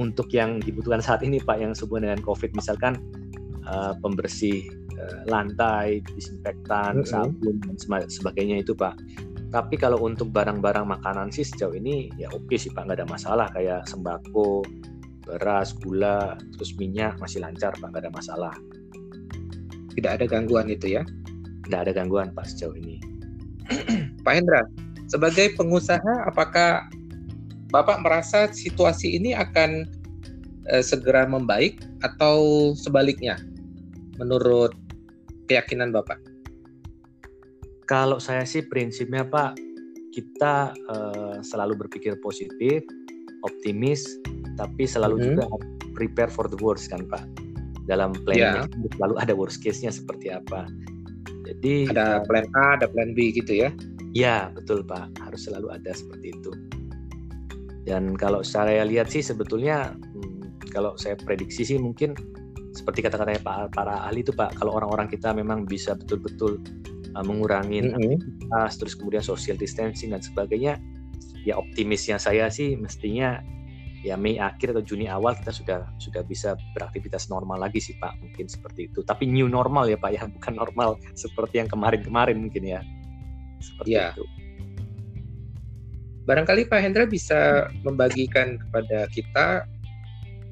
untuk 0.00 0.32
yang 0.32 0.62
dibutuhkan 0.62 1.04
saat 1.04 1.20
ini, 1.20 1.42
Pak, 1.42 1.60
yang 1.60 1.76
sehubungan 1.76 2.08
dengan 2.08 2.22
COVID 2.24 2.56
misalkan 2.56 2.96
uh, 3.68 3.92
pembersih 4.00 4.64
uh, 4.96 5.28
lantai, 5.28 6.00
disinfektan, 6.16 7.02
mm 7.02 7.04
-hmm. 7.04 7.10
sabun 7.12 7.56
dan 7.60 7.76
sebagainya 8.08 8.64
itu, 8.64 8.72
Pak. 8.72 8.96
Tapi 9.48 9.80
kalau 9.80 9.96
untuk 10.04 10.28
barang-barang 10.28 10.84
makanan 10.84 11.32
sih 11.32 11.40
sejauh 11.40 11.72
ini 11.72 12.12
ya 12.20 12.28
oke 12.28 12.52
sih 12.52 12.68
Pak, 12.68 12.84
nggak 12.84 13.00
ada 13.00 13.08
masalah 13.08 13.48
kayak 13.56 13.88
sembako, 13.88 14.60
beras, 15.24 15.72
gula, 15.80 16.36
terus 16.52 16.76
minyak 16.76 17.16
masih 17.16 17.40
lancar 17.40 17.72
Pak, 17.80 17.88
nggak 17.88 18.04
ada 18.04 18.12
masalah. 18.12 18.54
Tidak 19.96 20.10
ada 20.20 20.24
gangguan 20.28 20.68
itu 20.68 21.00
ya? 21.00 21.02
Tidak 21.64 21.80
ada 21.80 21.92
gangguan 21.96 22.36
Pak 22.36 22.44
sejauh 22.44 22.76
ini. 22.76 23.00
Pak 24.24 24.32
Hendra, 24.36 24.68
sebagai 25.08 25.56
pengusaha 25.56 26.28
apakah 26.28 26.86
Bapak 27.68 28.00
merasa 28.00 28.48
situasi 28.48 29.20
ini 29.20 29.36
akan 29.36 29.84
eh, 30.72 30.80
segera 30.80 31.28
membaik 31.28 31.84
atau 32.00 32.72
sebaliknya 32.72 33.36
menurut 34.16 34.72
keyakinan 35.52 35.92
Bapak? 35.92 36.16
Kalau 37.88 38.20
saya 38.20 38.44
sih 38.44 38.64
prinsipnya 38.68 39.24
Pak, 39.24 39.56
kita 40.12 40.76
uh, 40.92 41.40
selalu 41.40 41.88
berpikir 41.88 42.20
positif, 42.20 42.84
optimis, 43.48 44.04
tapi 44.60 44.84
selalu 44.84 45.16
mm 45.16 45.22
-hmm. 45.24 45.28
juga 45.40 45.44
prepare 45.96 46.28
for 46.28 46.52
the 46.52 46.58
worst 46.60 46.92
kan 46.92 47.08
Pak. 47.08 47.24
Dalam 47.88 48.12
planning 48.28 48.68
yeah. 48.68 48.92
selalu 49.00 49.14
ada 49.16 49.32
worst 49.32 49.64
case-nya 49.64 49.88
seperti 49.88 50.28
apa. 50.28 50.68
Jadi 51.48 51.88
ada 51.88 52.20
plan 52.28 52.44
A, 52.52 52.76
ada 52.76 52.86
plan 52.92 53.16
B 53.16 53.32
gitu 53.32 53.56
ya? 53.56 53.72
Ya 54.12 54.52
betul 54.52 54.84
Pak, 54.84 55.16
harus 55.24 55.48
selalu 55.48 55.72
ada 55.72 55.96
seperti 55.96 56.36
itu. 56.36 56.52
Dan 57.88 58.12
kalau 58.20 58.44
saya 58.44 58.84
lihat 58.84 59.08
sih 59.08 59.24
sebetulnya 59.24 59.96
hmm, 59.96 60.68
kalau 60.68 60.92
saya 61.00 61.16
prediksi 61.16 61.64
sih 61.64 61.80
mungkin 61.80 62.12
seperti 62.76 63.00
kata-katanya 63.00 63.40
Pak 63.40 63.72
para 63.72 64.04
ahli 64.04 64.20
itu 64.20 64.36
Pak, 64.36 64.60
kalau 64.60 64.76
orang-orang 64.76 65.08
kita 65.08 65.32
memang 65.32 65.64
bisa 65.64 65.96
betul-betul 65.96 66.60
uh, 67.16 67.24
mengurangi 67.24 67.80
mm 67.80 67.88
-hmm. 67.88 67.96
aktivitas 67.96 68.70
terus 68.76 68.92
kemudian 68.92 69.24
social 69.24 69.56
distancing 69.56 70.12
dan 70.12 70.20
sebagainya 70.20 70.76
ya 71.48 71.56
optimisnya 71.56 72.20
saya 72.20 72.52
sih 72.52 72.76
mestinya 72.76 73.40
ya 74.02 74.14
Mei 74.14 74.38
akhir 74.38 74.74
atau 74.74 74.84
Juni 74.84 75.10
awal 75.10 75.34
kita 75.38 75.50
sudah 75.50 75.78
sudah 75.98 76.22
bisa 76.22 76.54
beraktivitas 76.74 77.26
normal 77.26 77.58
lagi 77.58 77.82
sih 77.82 77.98
Pak. 77.98 78.18
Mungkin 78.22 78.46
seperti 78.46 78.90
itu. 78.90 79.02
Tapi 79.02 79.26
new 79.26 79.50
normal 79.50 79.90
ya 79.90 79.98
Pak 79.98 80.10
ya. 80.14 80.22
Bukan 80.38 80.54
normal 80.54 80.98
seperti 81.18 81.62
yang 81.62 81.68
kemarin-kemarin 81.70 82.38
mungkin 82.38 82.62
ya. 82.62 82.80
Seperti 83.58 83.98
ya. 83.98 84.14
itu. 84.14 84.24
Barangkali 86.28 86.68
Pak 86.68 86.80
Hendra 86.84 87.08
bisa 87.08 87.72
membagikan 87.82 88.60
kepada 88.60 89.08
kita 89.08 89.64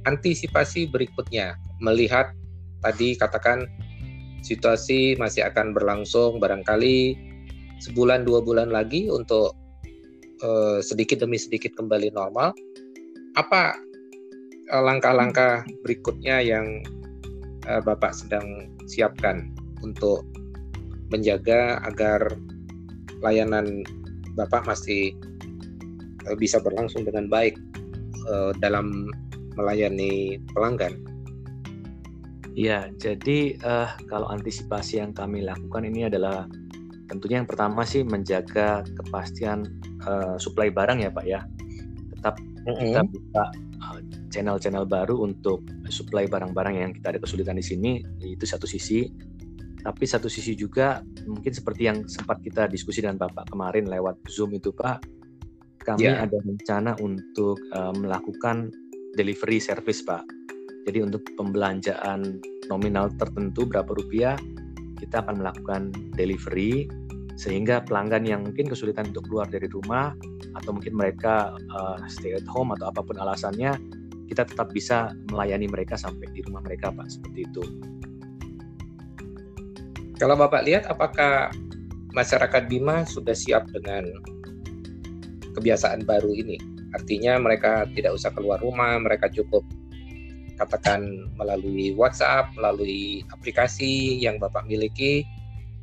antisipasi 0.09 0.89
berikutnya. 0.89 1.61
Melihat 1.85 2.33
tadi 2.81 3.13
katakan 3.13 3.69
situasi 4.41 5.21
masih 5.21 5.45
akan 5.45 5.77
berlangsung 5.77 6.41
barangkali 6.41 7.19
sebulan 7.85 8.25
dua 8.25 8.41
bulan 8.41 8.73
lagi 8.73 9.13
untuk 9.13 9.53
uh, 10.41 10.81
sedikit 10.81 11.21
demi 11.21 11.37
sedikit 11.37 11.77
kembali 11.77 12.09
normal. 12.15 12.57
Apa 13.37 13.77
langkah 14.67 14.83
langkah-langkah 14.83 15.53
berikutnya 15.87 16.43
yang 16.43 16.83
uh, 17.69 17.79
Bapak 17.85 18.17
sedang 18.17 18.73
siapkan 18.89 19.53
untuk 19.85 20.27
menjaga 21.13 21.79
agar 21.87 22.35
layanan 23.23 23.87
Bapak 24.35 24.67
masih 24.67 25.15
uh, 26.27 26.37
bisa 26.37 26.59
berlangsung 26.59 27.05
dengan 27.05 27.29
baik 27.31 27.57
dalam 28.59 29.07
melayani 29.55 30.43
pelanggan? 30.51 30.99
Ya, 32.57 32.89
jadi 32.97 33.61
uh, 33.61 33.93
kalau 34.09 34.33
antisipasi 34.33 34.97
yang 34.97 35.13
kami 35.13 35.45
lakukan 35.45 35.85
ini 35.85 36.09
adalah 36.09 36.49
tentunya 37.05 37.45
yang 37.45 37.47
pertama 37.47 37.85
sih 37.85 38.01
menjaga 38.01 38.81
kepastian 38.97 39.69
uh, 40.09 40.41
suplai 40.41 40.73
barang 40.73 41.05
ya 41.05 41.13
Pak 41.13 41.27
ya. 41.29 41.45
Tetap 42.67 42.75
mm 42.75 42.83
-hmm. 42.83 42.87
kita 42.91 43.03
buka 43.07 43.45
uh, 43.79 44.01
channel-channel 44.35 44.85
baru 44.91 45.23
untuk 45.23 45.63
suplai 45.87 46.27
barang-barang 46.27 46.75
yang 46.75 46.91
kita 46.91 47.15
ada 47.15 47.21
kesulitan 47.23 47.57
di 47.57 47.65
sini 47.65 48.03
itu 48.27 48.43
satu 48.43 48.67
sisi. 48.67 49.07
Tapi 49.87 50.03
satu 50.03 50.27
sisi 50.27 50.59
juga 50.59 50.99
mungkin 51.31 51.55
seperti 51.55 51.87
yang 51.87 52.03
sempat 52.11 52.43
kita 52.43 52.67
diskusi 52.67 53.07
dengan 53.07 53.23
Bapak 53.23 53.55
kemarin 53.55 53.87
lewat 53.87 54.19
Zoom 54.27 54.59
itu 54.59 54.75
Pak, 54.75 54.99
kami 55.87 56.11
yeah. 56.11 56.27
ada 56.27 56.43
rencana 56.43 56.99
untuk 56.99 57.55
uh, 57.71 57.95
melakukan 57.95 58.75
delivery 59.15 59.63
service 59.63 60.03
Pak 60.03 60.27
jadi 60.87 61.03
untuk 61.03 61.27
pembelanjaan 61.35 62.43
nominal 62.71 63.11
tertentu 63.19 63.67
berapa 63.67 63.91
rupiah 63.91 64.39
kita 64.99 65.23
akan 65.27 65.43
melakukan 65.43 65.95
delivery 66.15 66.91
sehingga 67.37 67.85
pelanggan 67.85 68.25
yang 68.25 68.41
mungkin 68.47 68.71
kesulitan 68.71 69.13
untuk 69.13 69.29
keluar 69.29 69.47
dari 69.51 69.69
rumah 69.69 70.17
atau 70.57 70.73
mungkin 70.73 70.97
mereka 70.97 71.53
uh, 71.73 72.01
stay 72.09 72.33
at 72.33 72.47
home 72.49 72.73
atau 72.73 72.89
apa 72.89 73.05
pun 73.05 73.17
alasannya 73.21 73.77
kita 74.27 74.43
tetap 74.43 74.75
bisa 74.75 75.15
melayani 75.31 75.71
mereka 75.71 75.95
sampai 75.95 76.27
di 76.35 76.43
rumah 76.43 76.65
mereka 76.65 76.91
Pak 76.91 77.07
seperti 77.07 77.47
itu. 77.47 77.63
Kalau 80.17 80.35
Bapak 80.35 80.65
lihat 80.65 80.89
apakah 80.89 81.53
masyarakat 82.17 82.67
Bima 82.67 83.05
sudah 83.05 83.37
siap 83.37 83.69
dengan 83.71 84.09
kebiasaan 85.55 86.09
baru 86.09 86.33
ini? 86.33 86.57
Artinya 86.97 87.37
mereka 87.37 87.85
tidak 87.93 88.17
usah 88.17 88.33
keluar 88.33 88.59
rumah, 88.65 88.97
mereka 88.97 89.29
cukup 89.29 89.63
katakan 90.57 91.29
melalui 91.37 91.93
WhatsApp, 91.93 92.49
melalui 92.57 93.23
aplikasi 93.29 94.17
yang 94.17 94.41
Bapak 94.41 94.65
miliki 94.65 95.23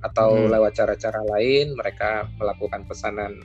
atau 0.04 0.36
hmm. 0.36 0.52
lewat 0.52 0.76
cara-cara 0.76 1.22
lain 1.38 1.78
mereka 1.80 2.28
melakukan 2.36 2.84
pesanan 2.90 3.40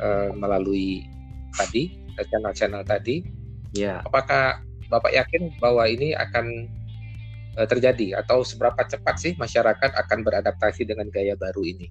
uh, 0.00 0.30
melalui 0.34 1.06
tadi 1.54 1.94
channel-channel 2.18 2.82
tadi. 2.82 3.22
Ya. 3.76 4.02
Apakah 4.02 4.62
Bapak 4.88 5.12
yakin 5.12 5.52
bahwa 5.60 5.84
ini 5.84 6.16
akan 6.16 6.66
uh, 7.60 7.68
terjadi 7.68 8.24
atau 8.24 8.40
seberapa 8.40 8.80
cepat 8.88 9.20
sih 9.20 9.32
masyarakat 9.36 9.92
akan 9.94 10.24
beradaptasi 10.24 10.88
dengan 10.88 11.12
gaya 11.12 11.36
baru 11.36 11.62
ini? 11.62 11.86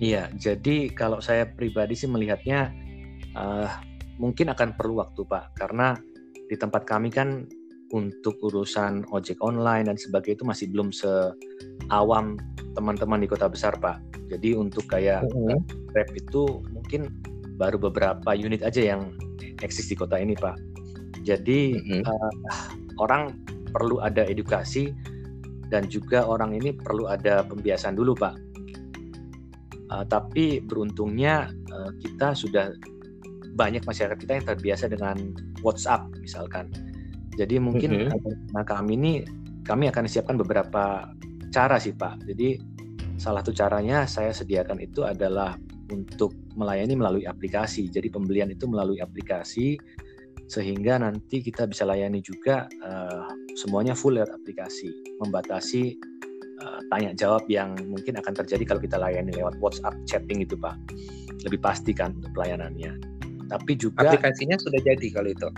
Iya, 0.00 0.32
jadi 0.32 0.88
kalau 0.96 1.20
saya 1.20 1.44
pribadi 1.44 1.92
sih 1.92 2.08
melihatnya 2.08 2.72
uh, 3.36 3.68
mungkin 4.16 4.48
akan 4.48 4.72
perlu 4.80 5.04
waktu 5.04 5.28
Pak, 5.28 5.60
karena 5.60 5.92
di 6.48 6.56
tempat 6.56 6.88
kami 6.88 7.12
kan 7.12 7.44
untuk 7.90 8.38
urusan 8.40 9.06
ojek 9.10 9.38
online 9.42 9.90
dan 9.90 9.96
sebagainya 9.98 10.40
itu 10.40 10.46
masih 10.46 10.66
belum 10.70 10.88
seawam 10.94 12.38
teman-teman 12.78 13.22
di 13.22 13.28
kota 13.28 13.50
besar 13.50 13.74
pak. 13.82 13.98
Jadi 14.30 14.54
untuk 14.54 14.86
kayak 14.86 15.26
uh 15.26 15.58
Grab 15.90 16.06
itu 16.14 16.62
mungkin 16.90 17.06
baru 17.54 17.78
beberapa 17.78 18.34
unit 18.34 18.66
aja 18.66 18.82
yang 18.82 19.14
eksis 19.62 19.86
di 19.86 19.94
kota 19.94 20.18
ini 20.18 20.34
pak. 20.34 20.58
Jadi 21.22 21.78
uh 21.78 22.02
uh, 22.02 22.32
orang 22.98 23.38
perlu 23.70 24.02
ada 24.02 24.26
edukasi 24.26 24.90
dan 25.70 25.86
juga 25.86 26.26
orang 26.26 26.58
ini 26.58 26.74
perlu 26.74 27.06
ada 27.06 27.46
pembiasaan 27.46 27.94
dulu 27.94 28.18
pak. 28.18 28.34
Uh, 29.94 30.02
tapi 30.10 30.58
beruntungnya 30.66 31.54
uh, 31.70 31.94
kita 32.02 32.34
sudah 32.34 32.74
banyak 33.54 33.86
masyarakat 33.86 34.18
kita 34.18 34.42
yang 34.42 34.46
terbiasa 34.50 34.90
dengan 34.90 35.30
WhatsApp 35.62 36.10
misalkan. 36.18 36.74
Jadi 37.38 37.62
mungkin 37.62 38.10
mm-hmm. 38.10 38.50
nah 38.50 38.66
kami 38.66 38.98
ini 38.98 39.12
kami 39.62 39.86
akan 39.86 40.10
siapkan 40.10 40.34
beberapa 40.34 41.06
cara 41.54 41.78
sih 41.78 41.94
Pak. 41.94 42.26
Jadi 42.26 42.58
salah 43.14 43.46
satu 43.46 43.54
caranya 43.54 44.10
saya 44.10 44.34
sediakan 44.34 44.82
itu 44.82 45.06
adalah 45.06 45.54
untuk 45.90 46.32
melayani 46.54 46.94
melalui 46.96 47.24
aplikasi. 47.26 47.90
Jadi 47.90 48.08
pembelian 48.08 48.50
itu 48.50 48.66
melalui 48.70 49.02
aplikasi 49.02 49.76
sehingga 50.50 50.98
nanti 50.98 51.38
kita 51.38 51.70
bisa 51.70 51.86
layani 51.86 52.18
juga 52.18 52.66
uh, 52.82 53.30
semuanya 53.54 53.94
full 53.94 54.18
lewat 54.18 54.34
aplikasi, 54.34 54.90
membatasi 55.22 55.94
uh, 56.58 56.80
tanya 56.90 57.14
jawab 57.14 57.46
yang 57.46 57.78
mungkin 57.86 58.18
akan 58.18 58.34
terjadi 58.42 58.74
kalau 58.74 58.82
kita 58.82 58.98
layani 58.98 59.30
lewat 59.30 59.54
WhatsApp 59.62 59.94
chatting 60.10 60.42
itu 60.42 60.58
Pak. 60.58 60.74
Lebih 61.46 61.62
pasti 61.62 61.94
kan 61.94 62.18
untuk 62.18 62.34
pelayanannya. 62.34 62.98
Tapi 63.46 63.72
juga 63.78 64.10
aplikasinya 64.10 64.58
sudah 64.58 64.80
jadi 64.82 65.06
kalau 65.14 65.30
itu. 65.30 65.48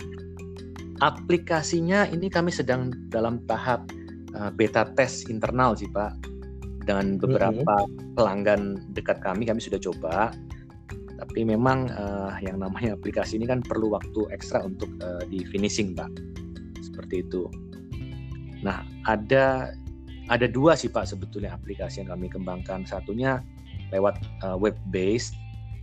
Aplikasinya 1.01 2.05
ini 2.13 2.29
kami 2.29 2.53
sedang 2.53 2.93
dalam 3.09 3.41
tahap 3.49 3.89
uh, 4.37 4.53
beta 4.53 4.93
test 4.93 5.25
internal 5.25 5.73
sih 5.73 5.89
Pak. 5.89 6.32
Dengan 6.83 7.15
beberapa 7.17 7.75
mm 7.83 7.87
-hmm. 7.87 8.13
pelanggan 8.19 8.61
dekat 8.91 9.23
kami 9.23 9.47
kami 9.47 9.59
sudah 9.63 9.79
coba. 9.79 10.31
Tapi 11.13 11.47
memang 11.47 11.87
uh, 11.93 12.35
yang 12.43 12.59
namanya 12.59 12.99
aplikasi 12.99 13.39
ini 13.39 13.47
kan 13.47 13.63
perlu 13.63 13.95
waktu 13.95 14.27
ekstra 14.35 14.67
untuk 14.67 14.91
uh, 14.99 15.23
di 15.31 15.47
finishing 15.47 15.95
pak. 15.95 16.11
Seperti 16.83 17.23
itu. 17.23 17.47
Nah 18.59 18.83
ada 19.07 19.71
ada 20.27 20.47
dua 20.47 20.75
sih 20.75 20.91
pak 20.91 21.07
sebetulnya 21.07 21.55
aplikasi 21.55 22.03
yang 22.03 22.11
kami 22.11 22.27
kembangkan. 22.27 22.83
Satunya 22.83 23.39
lewat 23.95 24.19
uh, 24.43 24.59
web 24.59 24.75
based 24.91 25.37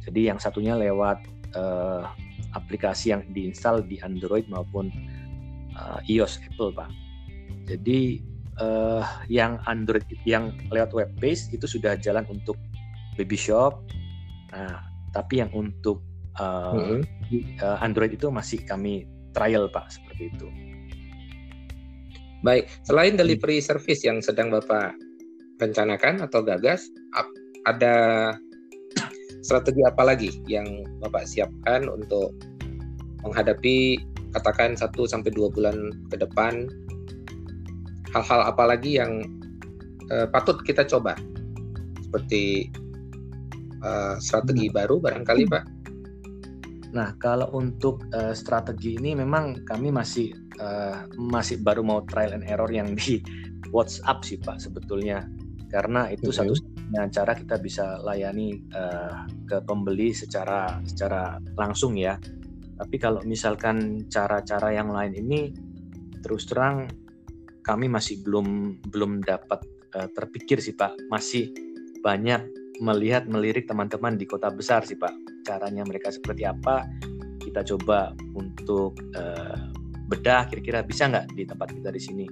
jadi 0.05 0.33
yang 0.33 0.39
satunya 0.41 0.77
lewat 0.77 1.21
uh, 1.57 2.09
aplikasi 2.57 3.13
yang 3.13 3.23
diinstal 3.37 3.85
di 3.85 4.01
Android 4.01 4.49
maupun 4.49 4.89
uh, 5.77 6.01
iOS 6.09 6.41
Apple 6.41 6.73
pak. 6.73 6.89
Jadi 7.69 8.25
uh, 8.61 9.03
yang 9.27 9.59
Android 9.67 10.05
yang 10.29 10.55
lewat 10.71 10.93
web 10.93 11.11
based 11.19 11.51
itu 11.51 11.67
sudah 11.67 11.97
jalan 11.99 12.23
untuk 12.31 12.55
baby 13.17 13.37
shop 13.37 13.83
nah 14.55 14.85
tapi 15.11 15.43
yang 15.43 15.51
untuk 15.51 16.03
uh, 16.39 16.77
mm-hmm. 16.77 17.01
uh, 17.65 17.79
Android 17.83 18.15
itu 18.15 18.31
masih 18.31 18.63
kami 18.63 19.09
trial 19.35 19.67
Pak 19.71 19.91
seperti 19.91 20.31
itu. 20.31 20.49
Baik, 22.41 22.73
selain 22.89 23.21
delivery 23.21 23.61
service 23.61 24.01
yang 24.01 24.25
sedang 24.25 24.49
Bapak 24.49 24.97
rencanakan 25.61 26.25
atau 26.25 26.41
gagas, 26.41 26.89
ada 27.69 28.33
strategi 29.45 29.85
apa 29.85 30.03
lagi 30.09 30.31
yang 30.49 30.65
Bapak 31.05 31.29
siapkan 31.29 31.85
untuk 31.85 32.33
menghadapi 33.21 34.01
katakan 34.33 34.73
1 34.73 34.89
sampai 35.05 35.31
2 35.37 35.53
bulan 35.53 35.93
ke 36.09 36.17
depan? 36.17 36.65
Hal-hal 38.11 38.41
apa 38.51 38.65
lagi 38.67 38.99
yang 38.99 39.23
uh, 40.11 40.27
patut 40.31 40.59
kita 40.67 40.83
coba? 40.87 41.15
Seperti 42.03 42.71
uh, 43.87 44.19
strategi 44.19 44.67
hmm. 44.67 44.75
baru 44.75 44.97
barangkali 44.99 45.45
Pak? 45.47 45.65
Nah 46.91 47.15
kalau 47.23 47.47
untuk 47.55 48.03
uh, 48.11 48.35
strategi 48.35 48.99
ini 48.99 49.15
memang 49.15 49.63
kami 49.63 49.95
masih 49.95 50.35
uh, 50.59 51.07
masih 51.15 51.63
baru 51.63 51.87
mau 51.87 52.03
trial 52.07 52.35
and 52.35 52.47
error 52.51 52.69
yang 52.71 52.99
di 52.99 53.23
WhatsApp 53.71 54.27
sih 54.27 54.39
Pak 54.43 54.59
sebetulnya 54.59 55.31
karena 55.71 56.11
itu 56.11 56.35
satu 56.35 56.51
satunya 56.59 57.07
cara 57.15 57.33
kita 57.39 57.63
bisa 57.63 58.03
layani 58.03 58.59
uh, 58.75 59.23
ke 59.47 59.63
pembeli 59.63 60.11
secara 60.11 60.83
secara 60.83 61.39
langsung 61.55 61.95
ya. 61.95 62.19
Tapi 62.75 62.97
kalau 62.99 63.23
misalkan 63.23 64.09
cara-cara 64.11 64.75
yang 64.75 64.91
lain 64.91 65.15
ini 65.15 65.55
terus 66.27 66.49
terang 66.51 66.91
kami 67.63 67.87
masih 67.87 68.21
belum 68.25 68.81
belum 68.91 69.25
dapat 69.25 69.61
uh, 69.97 70.09
terpikir 70.13 70.61
sih 70.61 70.77
Pak. 70.77 71.11
Masih 71.13 71.53
banyak 72.01 72.41
melihat 72.81 73.29
melirik 73.29 73.69
teman-teman 73.69 74.17
di 74.17 74.25
kota 74.25 74.49
besar 74.49 74.85
sih 74.85 74.97
Pak. 74.97 75.45
Caranya 75.45 75.85
mereka 75.85 76.09
seperti 76.13 76.49
apa? 76.49 76.89
Kita 77.41 77.65
coba 77.65 78.13
untuk 78.37 78.97
uh, 79.17 79.71
bedah 80.11 80.51
kira-kira 80.51 80.83
bisa 80.83 81.07
nggak 81.07 81.33
di 81.37 81.45
tempat 81.47 81.71
kita 81.71 81.91
di 81.93 82.01
sini. 82.03 82.27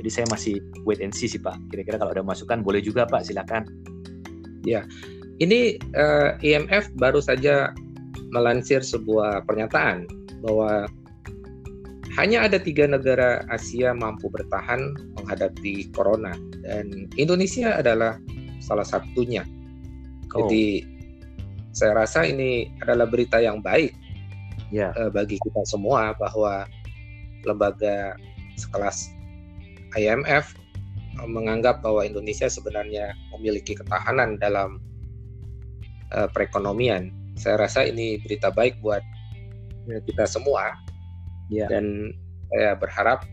Jadi 0.00 0.08
saya 0.08 0.26
masih 0.32 0.56
wait 0.88 1.04
and 1.04 1.12
see 1.12 1.28
sih 1.28 1.36
Pak. 1.36 1.58
Kira-kira 1.68 2.00
kalau 2.00 2.16
ada 2.16 2.24
masukan 2.24 2.64
boleh 2.64 2.80
juga 2.80 3.04
Pak, 3.04 3.28
silakan. 3.28 3.68
Ya, 4.64 4.84
ini 5.40 5.76
uh, 5.96 6.36
eh, 6.40 6.56
IMF 6.56 6.92
baru 6.96 7.20
saja 7.20 7.72
melansir 8.32 8.80
sebuah 8.80 9.44
pernyataan 9.44 10.08
bahwa 10.40 10.88
hanya 12.20 12.44
ada 12.44 12.60
tiga 12.60 12.84
negara 12.84 13.40
Asia 13.48 13.96
mampu 13.96 14.28
bertahan 14.28 14.92
menghadapi 15.16 15.88
corona 15.96 16.36
dan 16.60 17.08
Indonesia 17.16 17.80
adalah 17.80 18.20
salah 18.60 18.84
satunya. 18.84 19.40
Oh. 20.36 20.44
Jadi 20.44 20.84
saya 21.72 21.96
rasa 21.96 22.28
ini 22.28 22.68
adalah 22.84 23.08
berita 23.08 23.40
yang 23.40 23.64
baik 23.64 23.96
ya. 24.68 24.92
uh, 25.00 25.08
bagi 25.08 25.40
kita 25.40 25.64
semua 25.64 26.12
bahwa 26.20 26.68
lembaga 27.48 28.14
sekelas 28.60 29.08
IMF 29.96 30.52
menganggap 31.24 31.80
bahwa 31.80 32.04
Indonesia 32.04 32.46
sebenarnya 32.46 33.16
memiliki 33.34 33.74
ketahanan 33.74 34.36
dalam 34.36 34.78
uh, 36.12 36.28
perekonomian. 36.30 37.10
Saya 37.40 37.64
rasa 37.64 37.88
ini 37.88 38.20
berita 38.20 38.52
baik 38.52 38.78
buat 38.84 39.02
kita 39.88 40.28
semua. 40.28 40.76
Ya. 41.50 41.66
Dan 41.66 42.14
saya 42.50 42.78
berharap 42.78 43.26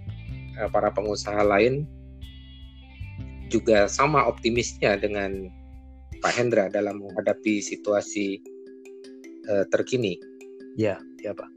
uh, 0.57 0.69
para 0.73 0.89
pengusaha 0.89 1.41
lain 1.45 1.85
juga 3.47 3.87
sama 3.87 4.27
optimisnya 4.27 4.99
dengan 4.99 5.47
Pak 6.19 6.33
Hendra 6.33 6.67
dalam 6.67 6.99
menghadapi 6.99 7.61
situasi 7.61 8.41
uh, 9.47 9.63
terkini. 9.69 10.17
Ya, 10.75 10.99
ya 11.23 11.31
Pak. 11.33 11.49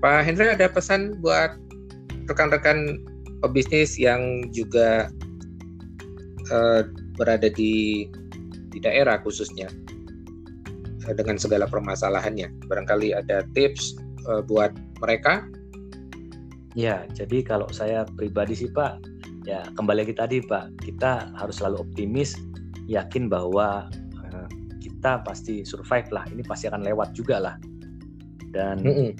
Pak 0.00 0.24
Hendra 0.24 0.56
ada 0.56 0.66
pesan 0.68 1.20
buat 1.20 1.60
rekan-rekan 2.24 3.04
pebisnis 3.44 4.00
yang 4.00 4.48
juga 4.52 5.12
uh, 6.48 6.82
berada 7.20 7.52
di 7.52 8.06
di 8.70 8.78
daerah 8.80 9.20
khususnya 9.20 9.68
uh, 11.04 11.14
dengan 11.14 11.36
segala 11.36 11.68
permasalahannya. 11.68 12.48
Barangkali 12.64 13.12
ada 13.12 13.44
tips 13.52 14.00
uh, 14.28 14.42
buat 14.44 14.74
mereka. 15.00 15.46
Ya, 16.78 17.02
jadi 17.16 17.42
kalau 17.42 17.66
saya 17.74 18.06
pribadi 18.14 18.54
sih 18.54 18.70
Pak, 18.70 19.02
ya 19.42 19.66
kembali 19.74 20.06
lagi 20.06 20.14
tadi 20.14 20.38
Pak, 20.38 20.82
kita 20.86 21.34
harus 21.34 21.58
selalu 21.58 21.82
optimis 21.82 22.38
yakin 22.86 23.26
bahwa 23.30 23.90
uh, 24.22 24.48
kita 24.82 25.22
pasti 25.22 25.62
survive 25.62 26.10
lah 26.10 26.26
ini 26.30 26.42
pasti 26.42 26.66
akan 26.70 26.82
lewat 26.82 27.14
juga 27.14 27.38
lah 27.38 27.56
dan 28.50 28.82
mm 28.82 28.94
-hmm. 28.94 29.10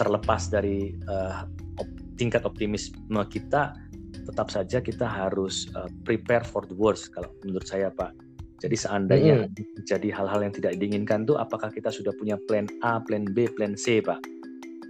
terlepas 0.00 0.48
dari 0.48 0.96
uh, 1.08 1.44
op 1.76 1.88
tingkat 2.16 2.44
optimisme 2.48 3.20
kita 3.28 3.76
tetap 4.24 4.48
saja 4.48 4.80
kita 4.80 5.04
harus 5.04 5.68
uh, 5.76 5.86
prepare 6.08 6.42
for 6.42 6.64
the 6.64 6.76
worst 6.76 7.12
kalau 7.12 7.28
menurut 7.44 7.68
saya 7.68 7.92
Pak 7.92 8.25
jadi 8.62 8.76
seandainya 8.76 9.36
mm 9.44 9.48
-hmm. 9.52 9.84
jadi 9.84 10.08
hal-hal 10.12 10.40
yang 10.44 10.54
tidak 10.54 10.72
diinginkan 10.80 11.28
tuh 11.28 11.36
apakah 11.36 11.68
kita 11.68 11.92
sudah 11.92 12.12
punya 12.16 12.40
plan 12.48 12.66
A, 12.84 13.00
plan 13.02 13.24
B, 13.24 13.48
plan 13.52 13.76
C 13.76 14.00
Pak 14.00 14.20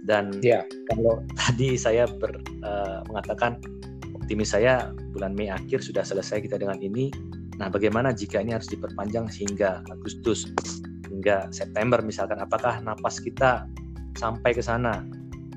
dan 0.05 0.39
yeah. 0.39 0.63
kalau 0.93 1.23
tadi 1.41 1.75
saya 1.75 2.07
ber, 2.07 2.39
uh, 2.63 3.03
mengatakan 3.11 3.59
optimis 4.15 4.55
saya 4.55 4.91
bulan 5.11 5.35
Mei 5.35 5.51
akhir 5.51 5.83
sudah 5.83 6.03
selesai 6.03 6.43
kita 6.43 6.59
dengan 6.59 6.79
ini 6.79 7.11
Nah, 7.57 7.67
bagaimana 7.73 8.13
jika 8.13 8.41
ini 8.41 8.53
harus 8.53 8.69
diperpanjang 8.69 9.25
hingga 9.33 9.81
Agustus 9.89 10.45
hingga 11.09 11.49
September 11.49 11.99
misalkan 12.05 12.37
apakah 12.37 12.77
napas 12.85 13.17
kita 13.17 13.65
sampai 14.17 14.53
ke 14.53 14.61
sana? 14.61 15.01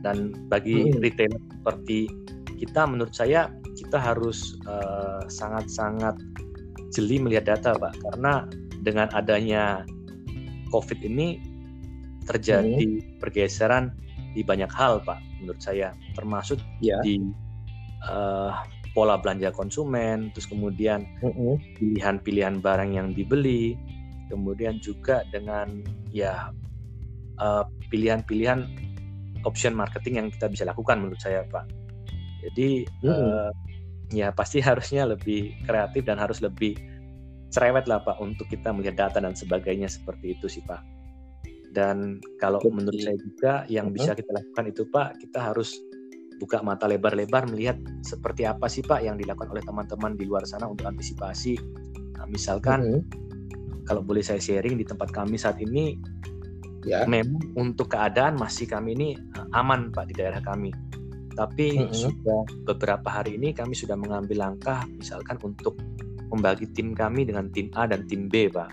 Dan 0.00 0.32
bagi 0.48 0.88
hmm. 0.88 0.96
retailer 1.04 1.40
seperti 1.60 2.08
kita 2.56 2.88
menurut 2.88 3.12
saya 3.12 3.52
kita 3.76 4.00
harus 4.00 4.56
eh, 4.64 5.22
sangat-sangat 5.28 6.16
uh, 6.16 6.49
jeli 6.90 7.22
melihat 7.22 7.56
data, 7.56 7.78
Pak, 7.78 7.98
karena 8.02 8.46
dengan 8.82 9.08
adanya 9.14 9.86
COVID 10.70 11.02
ini 11.06 11.40
terjadi 12.26 12.86
hmm. 12.86 13.18
pergeseran 13.18 13.94
di 14.34 14.42
banyak 14.46 14.70
hal, 14.70 15.02
Pak, 15.02 15.18
menurut 15.42 15.58
saya, 15.58 15.90
termasuk 16.14 16.62
ya. 16.78 16.98
di 17.02 17.18
uh, 18.06 18.54
pola 18.94 19.18
belanja 19.18 19.54
konsumen, 19.54 20.34
terus 20.34 20.50
kemudian 20.50 21.06
pilihan-pilihan 21.78 22.58
barang 22.62 22.90
yang 22.94 23.14
dibeli, 23.14 23.78
kemudian 24.30 24.78
juga 24.82 25.26
dengan 25.30 25.82
ya 26.10 26.50
pilihan 27.88 28.20
pilihan-pilihan 28.22 28.60
option 29.48 29.72
marketing 29.72 30.20
yang 30.20 30.28
kita 30.28 30.46
bisa 30.52 30.68
lakukan 30.68 31.00
menurut 31.00 31.20
saya 31.22 31.42
Pak. 31.48 31.64
Jadi 32.44 32.84
uh, 33.08 33.48
ya 34.10 34.34
pasti 34.34 34.58
harusnya 34.62 35.06
lebih 35.06 35.54
kreatif 35.64 36.02
dan 36.06 36.18
harus 36.18 36.42
lebih 36.42 36.76
cerewet 37.50 37.90
lah 37.90 38.02
Pak 38.02 38.22
untuk 38.22 38.46
kita 38.46 38.70
melihat 38.70 39.08
data 39.08 39.18
dan 39.18 39.34
sebagainya 39.34 39.90
seperti 39.90 40.38
itu 40.38 40.46
sih 40.46 40.62
Pak. 40.66 40.82
Dan 41.70 42.18
kalau 42.42 42.58
menurut 42.66 42.98
saya 42.98 43.18
juga 43.18 43.62
yang 43.70 43.94
bisa 43.94 44.14
kita 44.14 44.30
lakukan 44.34 44.64
itu 44.70 44.82
Pak, 44.90 45.22
kita 45.22 45.38
harus 45.38 45.78
buka 46.42 46.64
mata 46.64 46.88
lebar-lebar 46.88 47.46
melihat 47.52 47.76
seperti 48.02 48.48
apa 48.48 48.66
sih 48.66 48.82
Pak 48.82 49.04
yang 49.04 49.20
dilakukan 49.20 49.52
oleh 49.52 49.62
teman-teman 49.62 50.16
di 50.18 50.24
luar 50.26 50.42
sana 50.48 50.66
untuk 50.66 50.88
antisipasi. 50.88 51.58
Nah, 52.18 52.26
misalkan 52.26 52.80
mm 52.80 52.90
-hmm. 52.90 53.02
kalau 53.86 54.02
boleh 54.02 54.24
saya 54.24 54.42
sharing 54.42 54.80
di 54.80 54.86
tempat 54.86 55.14
kami 55.14 55.38
saat 55.38 55.60
ini 55.62 55.94
ya. 56.88 57.04
memang 57.04 57.54
untuk 57.60 57.92
keadaan 57.92 58.40
masih 58.40 58.64
kami 58.66 58.96
ini 58.96 59.08
uh, 59.36 59.46
aman 59.58 59.92
Pak 59.92 60.10
di 60.10 60.14
daerah 60.16 60.40
kami. 60.40 60.72
Tapi 61.34 61.66
mm 61.78 61.86
-hmm. 61.88 61.94
sudah 61.94 62.40
beberapa 62.66 63.08
hari 63.08 63.38
ini 63.38 63.54
kami 63.54 63.72
sudah 63.72 63.94
mengambil 63.94 64.50
langkah 64.50 64.84
misalkan 64.90 65.38
untuk 65.42 65.78
membagi 66.30 66.70
tim 66.70 66.94
kami 66.94 67.26
dengan 67.26 67.50
tim 67.50 67.70
A 67.74 67.90
dan 67.90 68.06
tim 68.06 68.30
B, 68.30 68.50
Pak. 68.50 68.70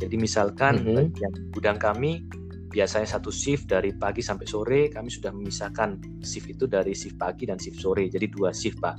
Jadi 0.00 0.16
misalkan 0.16 0.80
mm 0.80 0.84
-hmm. 0.84 1.06
yang 1.20 1.34
gudang 1.52 1.76
kami 1.76 2.24
biasanya 2.70 3.04
satu 3.18 3.28
shift 3.28 3.68
dari 3.68 3.92
pagi 3.92 4.22
sampai 4.22 4.46
sore, 4.46 4.88
kami 4.88 5.10
sudah 5.10 5.34
memisahkan 5.34 6.22
shift 6.24 6.48
itu 6.48 6.64
dari 6.70 6.96
shift 6.96 7.20
pagi 7.20 7.44
dan 7.44 7.60
shift 7.60 7.82
sore. 7.82 8.08
Jadi 8.08 8.30
dua 8.30 8.54
shift, 8.54 8.80
Pak. 8.80 8.96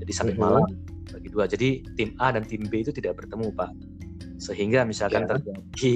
Jadi 0.00 0.12
sampai 0.12 0.34
mm 0.36 0.40
-hmm. 0.40 0.54
malam 0.56 0.64
bagi 1.12 1.28
dua. 1.28 1.44
Jadi 1.44 1.68
tim 1.98 2.14
A 2.22 2.32
dan 2.32 2.46
tim 2.46 2.64
B 2.64 2.80
itu 2.80 2.94
tidak 2.94 3.20
bertemu, 3.20 3.52
Pak. 3.52 3.70
Sehingga 4.36 4.84
misalkan 4.84 5.26
yeah. 5.26 5.30
terjadi 5.36 5.94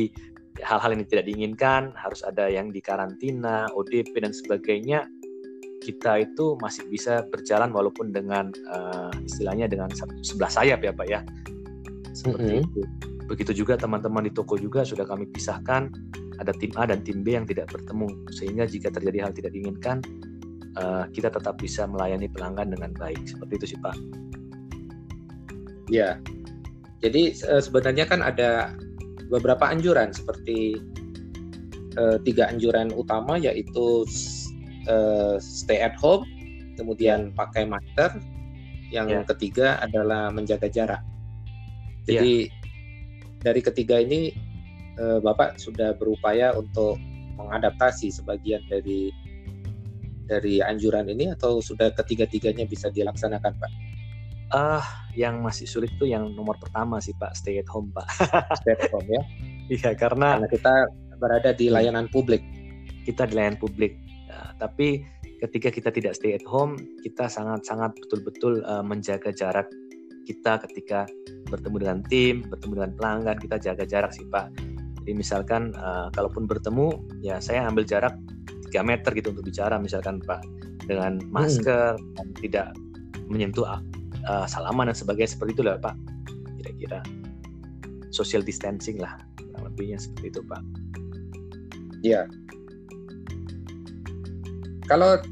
hal-hal 0.64 0.90
yang 0.92 1.04
tidak 1.08 1.24
diinginkan, 1.28 1.82
harus 1.96 2.20
ada 2.26 2.48
yang 2.50 2.68
dikarantina, 2.74 3.68
ODP 3.72 4.12
dan 4.20 4.32
sebagainya, 4.34 5.06
kita 5.80 6.22
itu 6.22 6.60
masih 6.60 6.84
bisa 6.92 7.24
berjalan 7.32 7.72
walaupun 7.72 8.12
dengan 8.12 8.52
uh, 8.68 9.10
istilahnya 9.24 9.66
dengan 9.66 9.88
sebelah 10.20 10.52
sayap 10.52 10.84
ya 10.84 10.92
Pak 10.92 11.06
ya. 11.08 11.20
Seperti 12.12 12.44
mm 12.44 12.56
-hmm. 12.60 12.64
itu. 12.68 12.80
Begitu 13.30 13.64
juga 13.64 13.78
teman-teman 13.80 14.26
di 14.26 14.32
toko 14.34 14.60
juga 14.60 14.82
sudah 14.84 15.06
kami 15.06 15.24
pisahkan 15.30 15.88
ada 16.40 16.52
tim 16.56 16.72
A 16.74 16.88
dan 16.88 17.04
tim 17.04 17.20
B 17.20 17.36
yang 17.36 17.46
tidak 17.46 17.70
bertemu 17.70 18.08
sehingga 18.32 18.64
jika 18.64 18.88
terjadi 18.90 19.28
hal 19.28 19.32
tidak 19.36 19.52
diinginkan 19.54 20.00
uh, 20.80 21.04
kita 21.12 21.28
tetap 21.30 21.60
bisa 21.60 21.86
melayani 21.86 22.26
pelanggan 22.26 22.72
dengan 22.72 22.90
baik. 22.96 23.20
Seperti 23.28 23.52
itu 23.60 23.66
sih 23.76 23.78
Pak. 23.78 23.96
Ya. 25.92 26.18
Jadi 27.00 27.32
uh, 27.48 27.62
sebenarnya 27.62 28.04
kan 28.04 28.20
ada 28.20 28.76
beberapa 29.30 29.62
anjuran 29.68 30.10
seperti 30.10 30.76
uh, 31.96 32.18
tiga 32.26 32.50
anjuran 32.50 32.90
utama 32.92 33.38
yaitu 33.38 34.04
uh, 34.90 35.38
stay 35.38 35.78
at 35.78 35.94
home, 35.94 36.26
kemudian 36.74 37.30
pakai 37.38 37.64
masker, 37.64 38.18
yang 38.90 39.06
yeah. 39.06 39.22
ketiga 39.24 39.78
adalah 39.78 40.34
menjaga 40.34 40.66
jarak. 40.66 41.02
Jadi 42.10 42.50
yeah. 42.50 43.38
dari 43.40 43.62
ketiga 43.62 44.02
ini 44.02 44.34
uh, 44.98 45.22
Bapak 45.22 45.62
sudah 45.62 45.94
berupaya 45.94 46.52
untuk 46.58 46.98
mengadaptasi 47.38 48.10
sebagian 48.12 48.60
dari 48.68 49.14
dari 50.30 50.62
anjuran 50.62 51.10
ini 51.10 51.34
atau 51.34 51.58
sudah 51.58 51.90
ketiga-tiganya 51.90 52.62
bisa 52.66 52.86
dilaksanakan, 52.90 53.50
Pak? 53.58 53.72
Ah, 54.50 54.78
uh, 54.78 54.84
yang 55.14 55.42
masih 55.42 55.66
sulit 55.66 55.94
itu 55.94 56.10
yang 56.10 56.34
nomor 56.34 56.58
pertama 56.58 56.98
sih 56.98 57.14
Pak, 57.18 57.38
stay 57.38 57.58
at 57.58 57.70
home 57.70 57.90
Pak. 57.94 58.06
stay 58.62 58.74
at 58.74 58.90
home 58.90 59.06
ya. 59.06 59.22
Iya, 59.70 59.90
karena, 59.94 60.38
karena 60.38 60.48
kita 60.50 60.74
berada 61.22 61.50
di 61.54 61.70
layanan 61.70 62.10
publik. 62.10 62.42
Kita 63.06 63.30
di 63.30 63.38
layanan 63.38 63.58
publik. 63.58 63.94
Ya, 64.30 64.54
tapi 64.62 65.02
ketika 65.42 65.74
kita 65.74 65.90
tidak 65.90 66.14
stay 66.14 66.38
at 66.38 66.46
home, 66.46 66.78
kita 67.02 67.26
sangat-sangat 67.26 67.98
betul-betul 67.98 68.62
uh, 68.62 68.86
menjaga 68.86 69.34
jarak 69.34 69.66
kita 70.22 70.62
ketika 70.70 71.10
bertemu 71.50 71.76
dengan 71.82 71.98
tim, 72.06 72.46
bertemu 72.46 72.72
dengan 72.78 72.92
pelanggan, 72.94 73.36
kita 73.42 73.58
jaga 73.58 73.82
jarak 73.82 74.14
sih 74.14 74.22
Pak. 74.30 74.54
Jadi 75.02 75.12
misalkan 75.18 75.74
uh, 75.74 76.14
kalaupun 76.14 76.46
bertemu, 76.46 76.94
ya 77.26 77.42
saya 77.42 77.66
ambil 77.66 77.82
jarak 77.82 78.14
3 78.70 78.86
meter 78.86 79.10
gitu 79.18 79.34
untuk 79.34 79.50
bicara 79.50 79.74
misalkan 79.82 80.22
Pak 80.22 80.46
dengan 80.86 81.18
hmm. 81.18 81.34
masker, 81.34 81.98
hmm. 81.98 82.38
tidak 82.38 82.70
menyentuh 83.26 83.66
uh, 83.66 84.46
salaman 84.46 84.90
dan 84.90 84.96
sebagainya 84.96 85.38
seperti 85.38 85.52
itu 85.56 85.62
lah 85.64 85.78
Pak 85.78 85.94
kira-kira 86.60 87.00
social 88.12 88.42
distancing 88.44 88.98
lah 89.00 89.16
kurang 89.38 89.70
lebihnya 89.70 89.98
seperti 90.02 90.26
itu 90.34 90.40
Pak 90.44 90.62
ya 92.04 92.26
kalau 94.90 95.22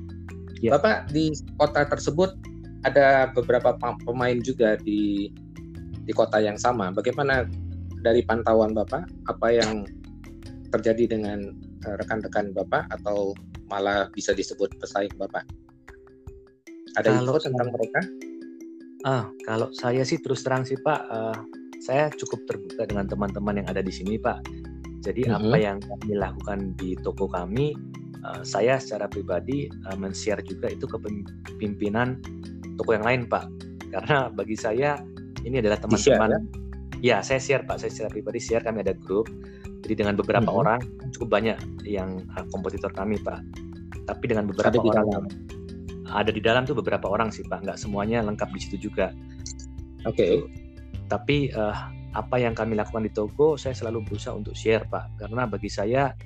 ya. 0.62 0.78
Bapak 0.78 1.10
di 1.10 1.34
kota 1.58 1.82
tersebut 1.90 2.38
ada 2.86 3.34
beberapa 3.34 3.74
pemain 4.06 4.38
juga 4.38 4.78
di 4.78 5.34
di 6.06 6.12
kota 6.14 6.38
yang 6.38 6.54
sama 6.54 6.94
bagaimana 6.94 7.44
dari 8.06 8.22
pantauan 8.22 8.72
Bapak 8.72 9.10
apa 9.26 9.48
yang 9.50 9.82
terjadi 10.70 11.18
dengan 11.18 11.58
eh, 11.82 11.94
rekan-rekan 11.98 12.54
Bapak 12.54 12.86
atau 12.94 13.34
malah 13.66 14.06
bisa 14.14 14.30
disebut 14.30 14.78
pesaing 14.78 15.12
Bapak 15.18 15.42
ada 16.96 17.14
info 17.14 17.38
tentang 17.38 17.68
mereka? 17.70 18.00
Ah, 19.06 19.30
kalau 19.46 19.70
saya 19.70 20.02
sih 20.02 20.18
terus 20.18 20.42
terang 20.42 20.66
sih 20.66 20.74
Pak, 20.82 21.00
uh, 21.06 21.38
saya 21.78 22.10
cukup 22.10 22.42
terbuka 22.50 22.82
dengan 22.90 23.06
teman-teman 23.06 23.62
yang 23.62 23.68
ada 23.70 23.78
di 23.78 23.94
sini 23.94 24.18
Pak. 24.18 24.42
Jadi 25.06 25.28
mm 25.28 25.30
-hmm. 25.30 25.38
apa 25.38 25.56
yang 25.56 25.78
kami 25.78 26.12
lakukan 26.18 26.58
di 26.74 26.98
toko 27.06 27.30
kami, 27.30 27.78
uh, 28.24 28.42
saya 28.42 28.80
secara 28.80 29.06
pribadi 29.06 29.68
uh, 29.90 29.96
men-share 29.98 30.42
juga 30.42 30.72
itu 30.72 30.88
ke 30.88 30.96
pimpinan 31.58 32.18
toko 32.78 32.94
yang 32.94 33.06
lain 33.06 33.20
Pak. 33.26 33.46
Karena 33.88 34.28
bagi 34.28 34.56
saya 34.58 35.00
ini 35.42 35.62
adalah 35.62 35.80
teman-teman. 35.80 36.28
Ya? 36.30 36.40
ya, 36.98 37.16
saya 37.22 37.40
share 37.40 37.64
Pak, 37.64 37.82
saya 37.82 37.90
secara 37.90 38.10
pribadi 38.12 38.40
share 38.42 38.62
kami 38.62 38.82
ada 38.84 38.94
grup. 38.94 39.30
Jadi 39.86 40.04
dengan 40.04 40.18
beberapa 40.18 40.44
mm 40.44 40.52
-hmm. 40.52 40.62
orang 40.66 40.80
cukup 41.14 41.28
banyak 41.38 41.58
yang 41.86 42.22
uh, 42.34 42.44
kompetitor 42.50 42.90
kami 42.92 43.16
Pak. 43.22 43.40
Tapi 44.08 44.24
dengan 44.26 44.48
beberapa 44.48 44.80
orang 44.80 45.06
yang 45.08 45.24
ada 46.12 46.32
di 46.32 46.40
dalam 46.40 46.64
tuh 46.64 46.76
beberapa 46.76 47.08
orang 47.08 47.28
sih 47.28 47.44
pak 47.44 47.64
nggak 47.64 47.78
semuanya 47.80 48.24
lengkap 48.24 48.48
di 48.52 48.60
situ 48.60 48.76
juga 48.88 49.12
oke 50.08 50.16
okay. 50.16 50.40
tapi 51.12 51.52
uh, 51.52 51.76
apa 52.16 52.40
yang 52.40 52.56
kami 52.56 52.74
lakukan 52.74 53.04
di 53.04 53.12
toko 53.12 53.60
saya 53.60 53.76
selalu 53.76 54.08
berusaha 54.08 54.32
untuk 54.32 54.56
share 54.56 54.88
pak 54.88 55.12
karena 55.20 55.44
bagi 55.44 55.68
saya 55.68 56.16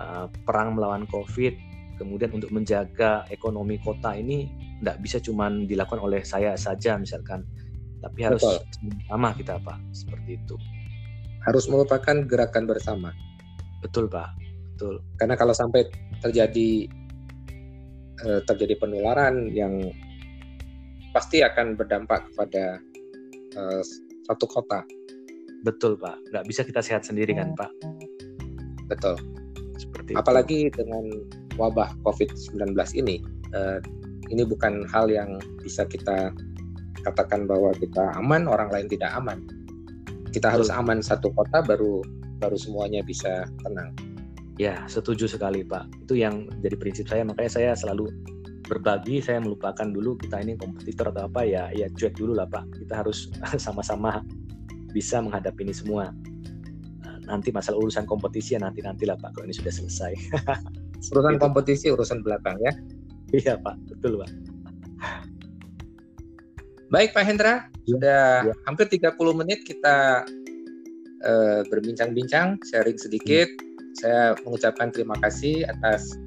uh, 0.00 0.26
perang 0.46 0.76
melawan 0.76 1.04
covid 1.10 1.54
kemudian 1.94 2.34
untuk 2.34 2.50
menjaga 2.50 3.22
ekonomi 3.30 3.78
kota 3.78 4.18
ini 4.18 4.50
tidak 4.82 4.98
bisa 5.00 5.22
cuma 5.22 5.46
dilakukan 5.48 6.02
oleh 6.02 6.26
saya 6.26 6.58
saja 6.58 6.98
misalkan. 6.98 7.46
Tapi 8.04 8.20
harus 8.20 8.44
sama 9.08 9.32
kita 9.32 9.56
pak 9.64 9.78
seperti 9.96 10.36
itu. 10.36 10.58
Harus 11.46 11.64
merupakan 11.72 12.20
gerakan 12.26 12.68
bersama. 12.68 13.10
Betul 13.80 14.10
pak. 14.10 14.34
Betul. 14.74 15.00
Karena 15.16 15.38
kalau 15.38 15.54
sampai 15.56 15.88
terjadi 16.20 16.90
uh, 18.26 18.40
terjadi 18.44 18.74
penularan 18.76 19.48
yang 19.54 19.94
pasti 21.14 21.46
akan 21.46 21.78
berdampak 21.78 22.26
kepada 22.34 22.82
uh, 23.54 23.82
satu 24.26 24.46
kota. 24.50 24.82
Betul 25.64 25.96
Pak, 25.96 26.20
nggak 26.28 26.44
bisa 26.44 26.60
kita 26.66 26.84
sehat 26.84 27.08
sendiri 27.08 27.32
kan 27.32 27.56
Pak. 27.56 27.70
Betul. 28.90 29.16
Seperti 29.76 30.14
Apalagi 30.14 30.70
itu. 30.70 30.82
dengan 30.82 31.04
wabah 31.58 31.94
COVID-19 32.06 32.74
ini, 32.98 33.22
uh, 33.54 33.78
ini 34.30 34.42
bukan 34.46 34.86
hal 34.90 35.10
yang 35.10 35.38
bisa 35.62 35.86
kita 35.86 36.30
katakan 37.04 37.44
bahwa 37.44 37.74
kita 37.76 38.16
aman, 38.16 38.48
orang 38.48 38.72
lain 38.72 38.88
tidak 38.88 39.12
aman. 39.12 39.44
Kita 40.32 40.50
Betul. 40.50 40.54
harus 40.64 40.68
aman 40.72 40.98
satu 41.04 41.30
kota 41.36 41.62
baru 41.62 42.02
baru 42.42 42.56
semuanya 42.58 43.04
bisa 43.04 43.46
tenang. 43.62 43.94
Ya, 44.58 44.86
setuju 44.86 45.26
sekali 45.26 45.66
Pak. 45.66 46.06
Itu 46.06 46.14
yang 46.14 46.46
jadi 46.62 46.78
prinsip 46.78 47.10
saya, 47.10 47.26
makanya 47.26 47.50
saya 47.50 47.70
selalu 47.74 48.10
berbagi, 48.64 49.20
saya 49.20 49.42
melupakan 49.42 49.84
dulu 49.84 50.16
kita 50.16 50.40
ini 50.40 50.56
kompetitor 50.56 51.12
atau 51.12 51.28
apa 51.28 51.44
ya, 51.44 51.68
ya 51.74 51.90
cuek 51.90 52.16
dulu 52.16 52.38
lah 52.38 52.48
Pak. 52.48 52.82
Kita 52.82 53.04
harus 53.04 53.28
sama-sama 53.64 54.22
bisa 54.94 55.18
menghadapi 55.20 55.66
ini 55.66 55.74
semua. 55.74 56.14
Nanti 57.24 57.50
masalah 57.50 57.80
urusan 57.80 58.04
kompetisi 58.04 58.56
ya 58.56 58.60
nanti-nanti 58.60 59.08
lah 59.08 59.16
Pak, 59.16 59.36
kalau 59.36 59.44
ini 59.48 59.54
sudah 59.56 59.72
selesai. 59.72 60.12
urusan 61.12 61.36
kompetisi, 61.40 61.92
urusan 61.92 62.20
belakang 62.24 62.56
ya? 62.60 62.72
Iya 63.32 63.54
Pak, 63.60 63.76
betul 63.90 64.20
Pak. 64.20 64.30
Baik 66.92 67.10
Pak 67.16 67.24
Hendra, 67.26 67.54
ya, 67.88 67.96
sudah 67.96 68.24
ya. 68.48 68.54
hampir 68.68 68.86
30 68.86 69.16
menit 69.34 69.66
kita 69.66 70.22
uh, 71.26 71.60
berbincang-bincang, 71.66 72.60
sharing 72.68 73.00
sedikit. 73.00 73.48
Hmm 73.48 73.74
saya 73.94 74.34
mengucapkan 74.42 74.90
terima 74.90 75.14
kasih 75.22 75.62
atas 75.70 76.18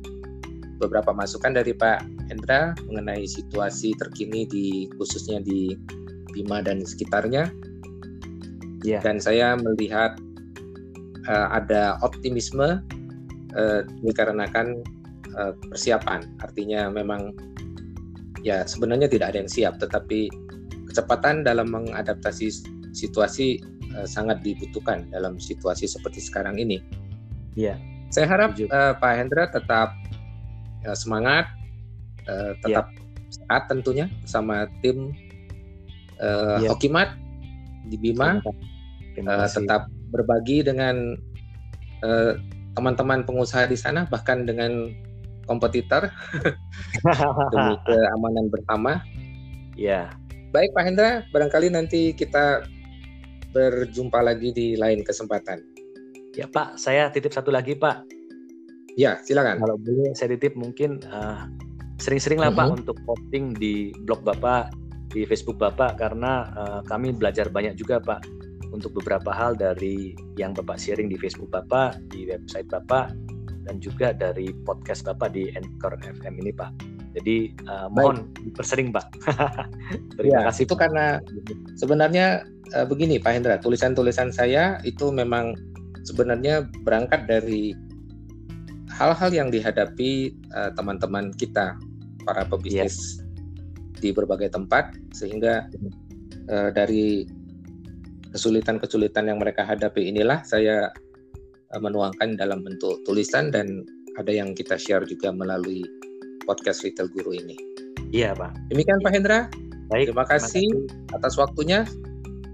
beberapa 0.80 1.12
masukan 1.12 1.52
dari 1.52 1.76
Pak 1.76 2.32
Hendra 2.32 2.72
mengenai 2.88 3.28
situasi 3.28 3.92
terkini 4.00 4.48
di 4.48 4.88
khususnya 4.96 5.44
di 5.44 5.76
Bima 6.32 6.64
dan 6.64 6.84
sekitarnya. 6.84 7.52
Yeah. 8.86 9.04
Dan 9.04 9.20
saya 9.20 9.58
melihat 9.60 10.16
uh, 11.28 11.48
ada 11.54 12.00
optimisme 12.02 12.82
uh, 13.54 13.82
dikarenakan 14.02 14.82
uh, 15.36 15.54
persiapan. 15.70 16.26
Artinya 16.42 16.90
memang 16.90 17.36
ya 18.42 18.64
sebenarnya 18.64 19.12
tidak 19.12 19.36
ada 19.36 19.44
yang 19.44 19.52
siap, 19.52 19.78
tetapi 19.78 20.32
kecepatan 20.88 21.44
dalam 21.44 21.70
mengadaptasi 21.70 22.50
situasi 22.96 23.62
uh, 23.94 24.08
sangat 24.08 24.42
dibutuhkan 24.42 25.06
dalam 25.12 25.38
situasi 25.38 25.86
seperti 25.86 26.24
sekarang 26.24 26.58
ini. 26.58 26.82
Iya. 27.60 27.78
Saya 28.08 28.26
harap 28.32 28.56
uh, 28.56 28.96
Pak 28.96 29.14
Hendra 29.20 29.52
tetap 29.52 29.92
uh, 30.88 30.96
semangat, 30.96 31.52
uh, 32.32 32.56
tetap 32.64 32.88
ya. 32.96 33.04
sehat 33.28 33.68
tentunya 33.68 34.08
bersama 34.24 34.72
tim 34.80 35.12
uh, 36.24 36.64
ya. 36.64 36.72
Hokimat 36.72 37.20
di 37.92 38.00
Bima. 38.00 38.40
Uh, 39.18 39.50
tetap 39.50 39.90
berbagi 40.10 40.64
dengan 40.64 41.16
eh, 42.04 42.34
teman-teman 42.78 43.26
pengusaha 43.26 43.66
di 43.66 43.74
sana 43.74 44.06
bahkan 44.08 44.46
dengan 44.46 44.94
kompetitor 45.50 46.12
demi 47.54 47.76
keamanan 47.88 48.46
bersama. 48.52 49.02
Ya. 49.74 50.14
Baik 50.54 50.72
Pak 50.78 50.84
Hendra, 50.84 51.12
barangkali 51.32 51.74
nanti 51.74 52.14
kita 52.14 52.68
berjumpa 53.56 54.20
lagi 54.22 54.54
di 54.54 54.78
lain 54.78 55.02
kesempatan. 55.02 55.64
Ya 56.38 56.46
Pak, 56.46 56.78
saya 56.78 57.10
titip 57.10 57.34
satu 57.34 57.50
lagi 57.50 57.74
Pak. 57.74 58.06
Ya, 58.98 59.18
silakan. 59.26 59.58
Kalau 59.62 59.78
boleh 59.82 60.14
saya 60.14 60.38
titip 60.38 60.54
mungkin 60.54 61.02
uh, 61.10 61.50
sering-sering 61.98 62.38
lah 62.38 62.54
uh 62.54 62.54
-huh. 62.54 62.70
Pak 62.70 62.86
untuk 62.86 62.98
posting 63.06 63.58
di 63.58 63.94
blog 64.06 64.22
Bapak, 64.22 64.74
di 65.12 65.26
Facebook 65.26 65.58
Bapak 65.58 65.98
karena 65.98 66.46
uh, 66.54 66.80
kami 66.86 67.16
belajar 67.16 67.50
banyak 67.50 67.74
juga 67.78 67.98
Pak 67.98 68.47
untuk 68.72 68.98
beberapa 69.00 69.32
hal 69.32 69.56
dari 69.56 70.16
yang 70.36 70.52
Bapak 70.54 70.80
sharing 70.80 71.08
di 71.12 71.18
Facebook 71.20 71.52
Bapak, 71.52 72.00
di 72.12 72.28
website 72.28 72.68
Bapak, 72.68 73.16
dan 73.68 73.84
juga 73.84 74.16
dari 74.16 74.52
podcast 74.64 75.04
Bapak 75.04 75.36
di 75.36 75.52
Anchor 75.52 76.00
FM 76.00 76.40
ini 76.40 76.52
Pak. 76.56 76.72
Jadi 77.18 77.52
uh, 77.68 77.90
mohon 77.92 78.30
dipersering 78.46 78.94
Pak. 78.94 79.08
Terima 80.20 80.46
ya, 80.46 80.48
kasih. 80.52 80.64
Itu 80.70 80.78
Pak. 80.78 80.88
karena 80.88 81.06
sebenarnya 81.76 82.48
uh, 82.78 82.86
begini 82.88 83.20
Pak 83.20 83.32
Hendra, 83.34 83.56
tulisan-tulisan 83.60 84.32
saya 84.32 84.80
itu 84.88 85.12
memang 85.12 85.58
sebenarnya 86.08 86.70
berangkat 86.88 87.28
dari 87.28 87.76
hal-hal 88.94 89.30
yang 89.36 89.50
dihadapi 89.52 90.32
uh, 90.56 90.72
teman-teman 90.74 91.36
kita 91.36 91.76
para 92.24 92.48
pebisnis 92.48 93.20
yes. 93.20 94.00
di 94.00 94.16
berbagai 94.16 94.56
tempat 94.56 94.96
sehingga 95.12 95.68
uh, 96.48 96.70
dari 96.72 97.28
kesulitan-kesulitan 98.38 99.34
yang 99.34 99.42
mereka 99.42 99.66
hadapi 99.66 100.14
inilah 100.14 100.46
saya 100.46 100.94
uh, 101.74 101.82
menuangkan 101.82 102.38
dalam 102.38 102.62
bentuk 102.62 103.02
tulisan 103.02 103.50
dan 103.50 103.82
ada 104.22 104.30
yang 104.30 104.54
kita 104.54 104.78
share 104.78 105.02
juga 105.10 105.34
melalui 105.34 105.82
podcast 106.46 106.86
Retail 106.86 107.10
Guru 107.10 107.34
ini. 107.34 107.58
Iya, 108.14 108.38
Pak. 108.38 108.70
Demikian 108.70 109.02
ya. 109.02 109.06
Pak 109.10 109.14
Hendra. 109.18 109.40
Baik, 109.90 110.14
terima 110.14 110.26
kasih, 110.30 110.70
terima 110.70 110.86
kasih 110.86 111.16
atas 111.18 111.34
waktunya. 111.42 111.80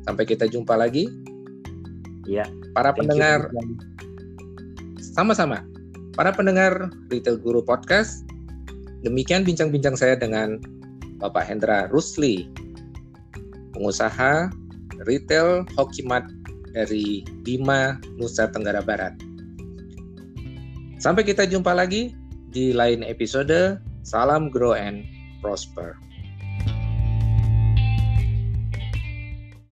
Sampai 0.08 0.24
kita 0.24 0.48
jumpa 0.48 0.80
lagi. 0.80 1.12
Iya. 2.32 2.48
Para 2.72 2.96
Thank 2.96 3.04
pendengar 3.04 3.52
sama-sama. 5.14 5.68
Para 6.16 6.32
pendengar 6.32 6.94
Retail 7.12 7.42
Guru 7.44 7.60
Podcast, 7.60 8.24
demikian 9.04 9.44
bincang-bincang 9.44 10.00
saya 10.00 10.16
dengan 10.16 10.62
Bapak 11.20 11.44
Hendra 11.48 11.90
Rusli, 11.90 12.50
pengusaha 13.74 14.63
retail 15.06 15.66
Hokimat 15.78 16.28
dari 16.74 17.22
Bima, 17.46 18.02
Nusa 18.18 18.50
Tenggara 18.50 18.82
Barat. 18.82 19.14
Sampai 20.98 21.28
kita 21.28 21.44
jumpa 21.46 21.76
lagi 21.76 22.16
di 22.54 22.72
lain 22.72 23.04
episode. 23.04 23.80
Salam 24.04 24.52
grow 24.52 24.76
and 24.76 25.04
prosper. 25.40 26.03